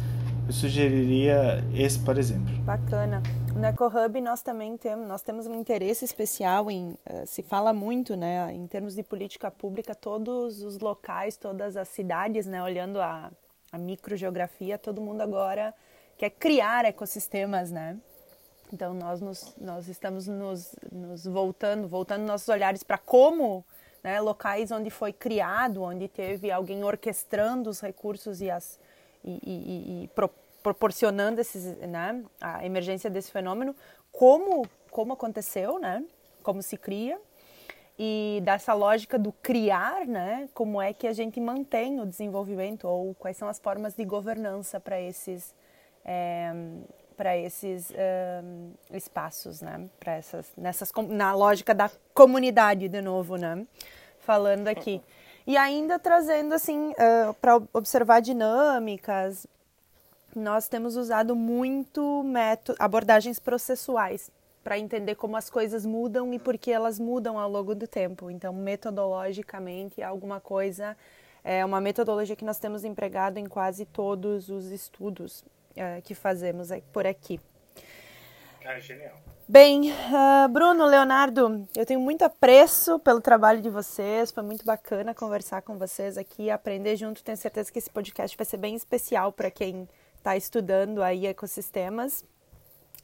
eu 0.50 0.52
sugeriria 0.52 1.64
esse, 1.72 1.96
por 2.00 2.18
exemplo. 2.18 2.52
Bacana. 2.64 3.22
No 3.54 3.64
EcoHub 3.64 4.20
nós 4.20 4.42
também 4.42 4.76
temos, 4.76 5.06
nós 5.06 5.22
temos 5.22 5.46
um 5.46 5.54
interesse 5.54 6.04
especial 6.04 6.68
em, 6.68 6.90
uh, 6.90 7.24
se 7.24 7.40
fala 7.40 7.72
muito, 7.72 8.16
né, 8.16 8.52
em 8.52 8.66
termos 8.66 8.96
de 8.96 9.02
política 9.04 9.48
pública, 9.48 9.94
todos 9.94 10.60
os 10.62 10.80
locais, 10.80 11.36
todas 11.36 11.76
as 11.76 11.86
cidades, 11.88 12.46
né, 12.46 12.60
olhando 12.60 13.00
a, 13.00 13.30
a 13.70 13.78
microgeografia, 13.78 14.76
todo 14.76 15.00
mundo 15.00 15.20
agora 15.20 15.72
quer 16.18 16.30
criar 16.30 16.84
ecossistemas, 16.84 17.70
né? 17.70 17.96
Então 18.72 18.92
nós, 18.92 19.20
nos, 19.20 19.54
nós 19.56 19.88
estamos 19.88 20.26
nos, 20.26 20.74
nos 20.90 21.26
voltando, 21.26 21.86
voltando 21.86 22.24
nossos 22.24 22.48
olhares 22.48 22.82
para 22.82 22.98
como 22.98 23.64
né, 24.02 24.20
locais 24.20 24.72
onde 24.72 24.90
foi 24.90 25.12
criado, 25.12 25.82
onde 25.82 26.08
teve 26.08 26.50
alguém 26.50 26.82
orquestrando 26.82 27.70
os 27.70 27.80
recursos 27.80 28.40
e, 28.40 28.50
as, 28.50 28.80
e, 29.24 29.38
e, 29.44 30.04
e 30.04 30.08
proporcionando 30.62 31.40
esses, 31.40 31.76
né, 31.78 32.22
a 32.40 32.64
emergência 32.64 33.10
desse 33.10 33.30
fenômeno, 33.30 33.74
como, 34.12 34.66
como 34.90 35.12
aconteceu, 35.12 35.78
né, 35.78 36.04
como 36.42 36.62
se 36.62 36.76
cria, 36.76 37.18
e 37.98 38.40
dessa 38.44 38.72
lógica 38.72 39.18
do 39.18 39.30
criar, 39.30 40.06
né, 40.06 40.48
como 40.54 40.80
é 40.80 40.92
que 40.92 41.06
a 41.06 41.12
gente 41.12 41.40
mantém 41.40 42.00
o 42.00 42.06
desenvolvimento 42.06 42.88
ou 42.88 43.14
quais 43.14 43.36
são 43.36 43.48
as 43.48 43.58
formas 43.58 43.94
de 43.94 44.04
governança 44.04 44.80
para 44.80 45.00
esses 45.00 45.54
é, 46.04 46.50
para 47.14 47.36
esses 47.36 47.92
um, 48.42 48.72
espaços, 48.96 49.60
né? 49.60 49.90
Para 50.00 50.14
essas, 50.14 50.50
nessas, 50.56 50.90
na 51.06 51.34
lógica 51.34 51.74
da 51.74 51.90
comunidade 52.14 52.88
de 52.88 53.02
novo, 53.02 53.36
né? 53.36 53.66
Falando 54.20 54.68
aqui 54.68 55.02
e 55.46 55.56
ainda 55.56 55.98
trazendo 55.98 56.54
assim 56.54 56.90
uh, 56.92 57.34
para 57.40 57.60
observar 57.72 58.20
dinâmicas. 58.20 59.46
Nós 60.34 60.68
temos 60.68 60.96
usado 60.96 61.34
muito 61.34 62.22
método, 62.22 62.76
abordagens 62.80 63.38
processuais 63.38 64.30
para 64.62 64.78
entender 64.78 65.14
como 65.14 65.36
as 65.36 65.48
coisas 65.48 65.86
mudam 65.86 66.32
e 66.32 66.38
por 66.38 66.56
que 66.58 66.70
elas 66.70 66.98
mudam 66.98 67.38
ao 67.38 67.50
longo 67.50 67.74
do 67.74 67.86
tempo. 67.86 68.30
Então, 68.30 68.52
metodologicamente, 68.52 70.02
alguma 70.02 70.38
coisa 70.40 70.96
é 71.42 71.64
uma 71.64 71.80
metodologia 71.80 72.36
que 72.36 72.44
nós 72.44 72.58
temos 72.58 72.84
empregado 72.84 73.38
em 73.38 73.46
quase 73.46 73.86
todos 73.86 74.48
os 74.50 74.66
estudos 74.66 75.40
uh, 75.70 76.02
que 76.02 76.14
fazemos 76.14 76.68
por 76.92 77.06
aqui. 77.06 77.40
Cara, 78.60 78.78
genial. 78.78 79.16
Bem, 79.48 79.90
uh, 79.90 80.48
Bruno, 80.48 80.86
Leonardo, 80.86 81.66
eu 81.74 81.84
tenho 81.84 81.98
muito 81.98 82.22
apreço 82.22 83.00
pelo 83.00 83.20
trabalho 83.20 83.60
de 83.60 83.68
vocês. 83.68 84.30
Foi 84.30 84.44
muito 84.44 84.64
bacana 84.64 85.12
conversar 85.12 85.62
com 85.62 85.76
vocês 85.76 86.16
aqui, 86.16 86.50
aprender 86.50 86.94
junto. 86.94 87.24
Tenho 87.24 87.36
certeza 87.36 87.72
que 87.72 87.78
esse 87.80 87.90
podcast 87.90 88.36
vai 88.36 88.44
ser 88.44 88.58
bem 88.58 88.76
especial 88.76 89.32
para 89.32 89.50
quem 89.50 89.88
está 90.20 90.36
estudando 90.36 91.02
aí 91.02 91.26
ecossistemas. 91.26 92.24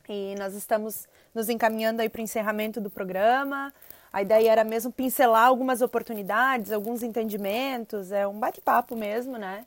E 0.08 0.34
nós 0.38 0.54
estamos 0.54 1.08
nos 1.34 1.48
encaminhando 1.48 2.00
aí 2.00 2.08
para 2.08 2.20
o 2.20 2.22
encerramento 2.22 2.80
do 2.80 2.88
programa. 2.88 3.72
A 4.12 4.22
ideia 4.22 4.52
era 4.52 4.64
mesmo 4.64 4.92
pincelar 4.92 5.46
algumas 5.46 5.82
oportunidades, 5.82 6.70
alguns 6.70 7.02
entendimentos, 7.02 8.12
é 8.12 8.26
um 8.26 8.38
bate-papo 8.38 8.94
mesmo, 8.94 9.36
né? 9.36 9.66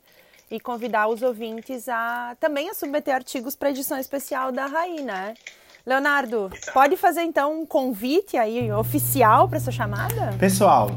e 0.50 0.58
convidar 0.58 1.06
os 1.06 1.22
ouvintes 1.22 1.88
a 1.88 2.36
também 2.40 2.68
a 2.68 2.74
submeter 2.74 3.14
artigos 3.14 3.54
para 3.54 3.70
edição 3.70 3.96
especial 3.96 4.50
da 4.50 4.66
RAI, 4.66 5.00
né? 5.00 5.34
Leonardo, 5.86 6.50
pode 6.74 6.96
fazer 6.96 7.22
então 7.22 7.60
um 7.60 7.64
convite 7.64 8.36
aí 8.36 8.70
oficial 8.72 9.48
para 9.48 9.58
essa 9.58 9.70
chamada? 9.70 10.34
Pessoal, 10.38 10.90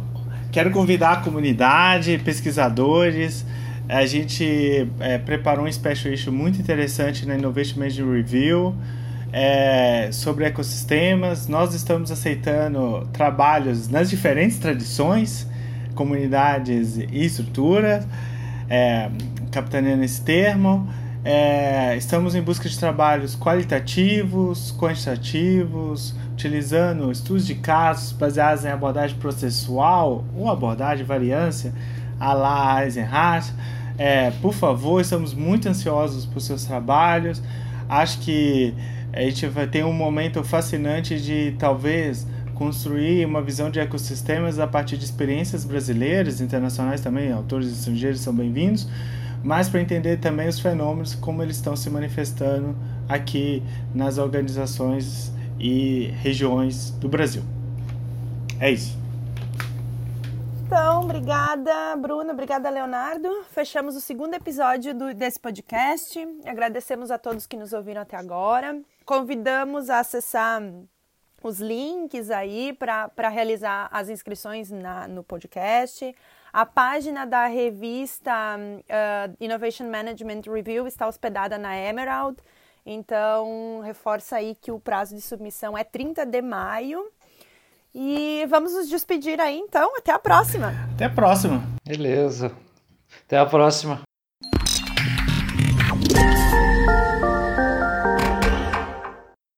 quero 0.51 0.71
convidar 0.71 1.11
a 1.11 1.23
comunidade, 1.23 2.17
pesquisadores. 2.25 3.45
A 3.87 4.05
gente 4.05 4.87
é, 4.99 5.17
preparou 5.17 5.65
um 5.65 5.71
special 5.71 6.13
issue 6.13 6.31
muito 6.31 6.59
interessante 6.59 7.25
na 7.25 7.35
Innovation 7.35 7.79
Management 7.79 8.11
Review 8.13 8.75
é, 9.31 10.09
sobre 10.11 10.45
ecossistemas. 10.45 11.47
Nós 11.47 11.73
estamos 11.73 12.11
aceitando 12.11 13.07
trabalhos 13.11 13.89
nas 13.89 14.09
diferentes 14.09 14.57
tradições, 14.57 15.47
comunidades 15.95 16.97
e 16.97 17.25
estruturas 17.25 18.07
é, 18.69 19.09
capitaneando 19.51 20.03
esse 20.03 20.21
termo. 20.21 20.87
É, 21.25 21.95
estamos 21.95 22.35
em 22.35 22.41
busca 22.41 22.67
de 22.67 22.77
trabalhos 22.77 23.35
qualitativos, 23.35 24.75
quantitativos, 24.77 26.13
utilizando 26.33 27.11
estudos 27.11 27.45
de 27.45 27.55
casos 27.55 28.11
baseados 28.11 28.65
em 28.65 28.69
abordagem 28.69 29.15
processual 29.17 30.25
ou 30.35 30.51
abordagem 30.51 31.05
variância, 31.05 31.73
a 32.23 32.33
la 32.33 32.85
Eisenhardt. 32.85 33.53
É, 33.97 34.31
por 34.41 34.53
favor, 34.53 35.01
estamos 35.01 35.33
muito 35.33 35.67
ansiosos 35.67 36.25
por 36.25 36.39
seus 36.39 36.63
trabalhos. 36.63 37.41
Acho 37.89 38.19
que 38.19 38.73
a 39.11 39.21
gente 39.21 39.45
vai 39.47 39.67
ter 39.67 39.83
um 39.83 39.93
momento 39.93 40.41
fascinante 40.43 41.19
de 41.19 41.53
talvez 41.59 42.25
construir 42.55 43.25
uma 43.25 43.41
visão 43.41 43.69
de 43.69 43.79
ecossistemas 43.79 44.57
a 44.57 44.65
partir 44.65 44.97
de 44.97 45.03
experiências 45.03 45.65
brasileiras, 45.65 46.39
internacionais 46.39 47.01
também, 47.01 47.31
autores 47.31 47.67
estrangeiros 47.67 48.21
são 48.21 48.33
bem-vindos, 48.33 48.87
mas 49.43 49.67
para 49.67 49.81
entender 49.81 50.17
também 50.17 50.47
os 50.47 50.59
fenômenos, 50.59 51.13
como 51.15 51.43
eles 51.43 51.57
estão 51.57 51.75
se 51.75 51.89
manifestando 51.89 52.75
aqui 53.09 53.61
nas 53.93 54.17
organizações 54.17 55.33
e 55.59 56.13
regiões 56.21 56.91
do 56.91 57.09
Brasil. 57.09 57.43
É 58.59 58.71
isso. 58.71 59.02
Então, 60.73 61.01
obrigada, 61.01 61.95
Bruno, 61.97 62.31
obrigada, 62.31 62.67
Leonardo. 62.67 63.43
Fechamos 63.51 63.95
o 63.95 64.01
segundo 64.01 64.33
episódio 64.33 64.95
do, 64.95 65.13
desse 65.13 65.39
podcast. 65.39 66.19
Agradecemos 66.47 67.11
a 67.11 67.19
todos 67.19 67.45
que 67.45 67.55
nos 67.55 67.73
ouviram 67.73 68.01
até 68.01 68.17
agora. 68.17 68.81
Convidamos 69.05 69.91
a 69.91 69.99
acessar 69.99 70.63
os 71.43 71.59
links 71.59 72.31
aí 72.31 72.73
para 72.73 73.29
realizar 73.29 73.87
as 73.91 74.09
inscrições 74.09 74.71
na, 74.71 75.07
no 75.07 75.23
podcast. 75.23 76.11
A 76.51 76.65
página 76.65 77.23
da 77.23 77.45
revista 77.45 78.33
uh, 78.57 79.37
Innovation 79.39 79.87
Management 79.87 80.41
Review 80.51 80.87
está 80.87 81.07
hospedada 81.07 81.55
na 81.59 81.77
Emerald, 81.77 82.41
então 82.83 83.79
reforça 83.81 84.37
aí 84.37 84.55
que 84.55 84.71
o 84.71 84.79
prazo 84.79 85.13
de 85.13 85.21
submissão 85.21 85.77
é 85.77 85.83
30 85.83 86.25
de 86.25 86.41
maio. 86.41 87.11
E 87.95 88.45
vamos 88.49 88.73
nos 88.73 88.89
despedir 88.89 89.39
aí 89.39 89.57
então. 89.57 89.95
Até 89.97 90.11
a 90.11 90.19
próxima. 90.19 90.73
Até 90.93 91.05
a 91.05 91.09
próxima. 91.09 91.63
Beleza. 91.85 92.51
Até 93.25 93.37
a 93.37 93.45
próxima. 93.45 94.01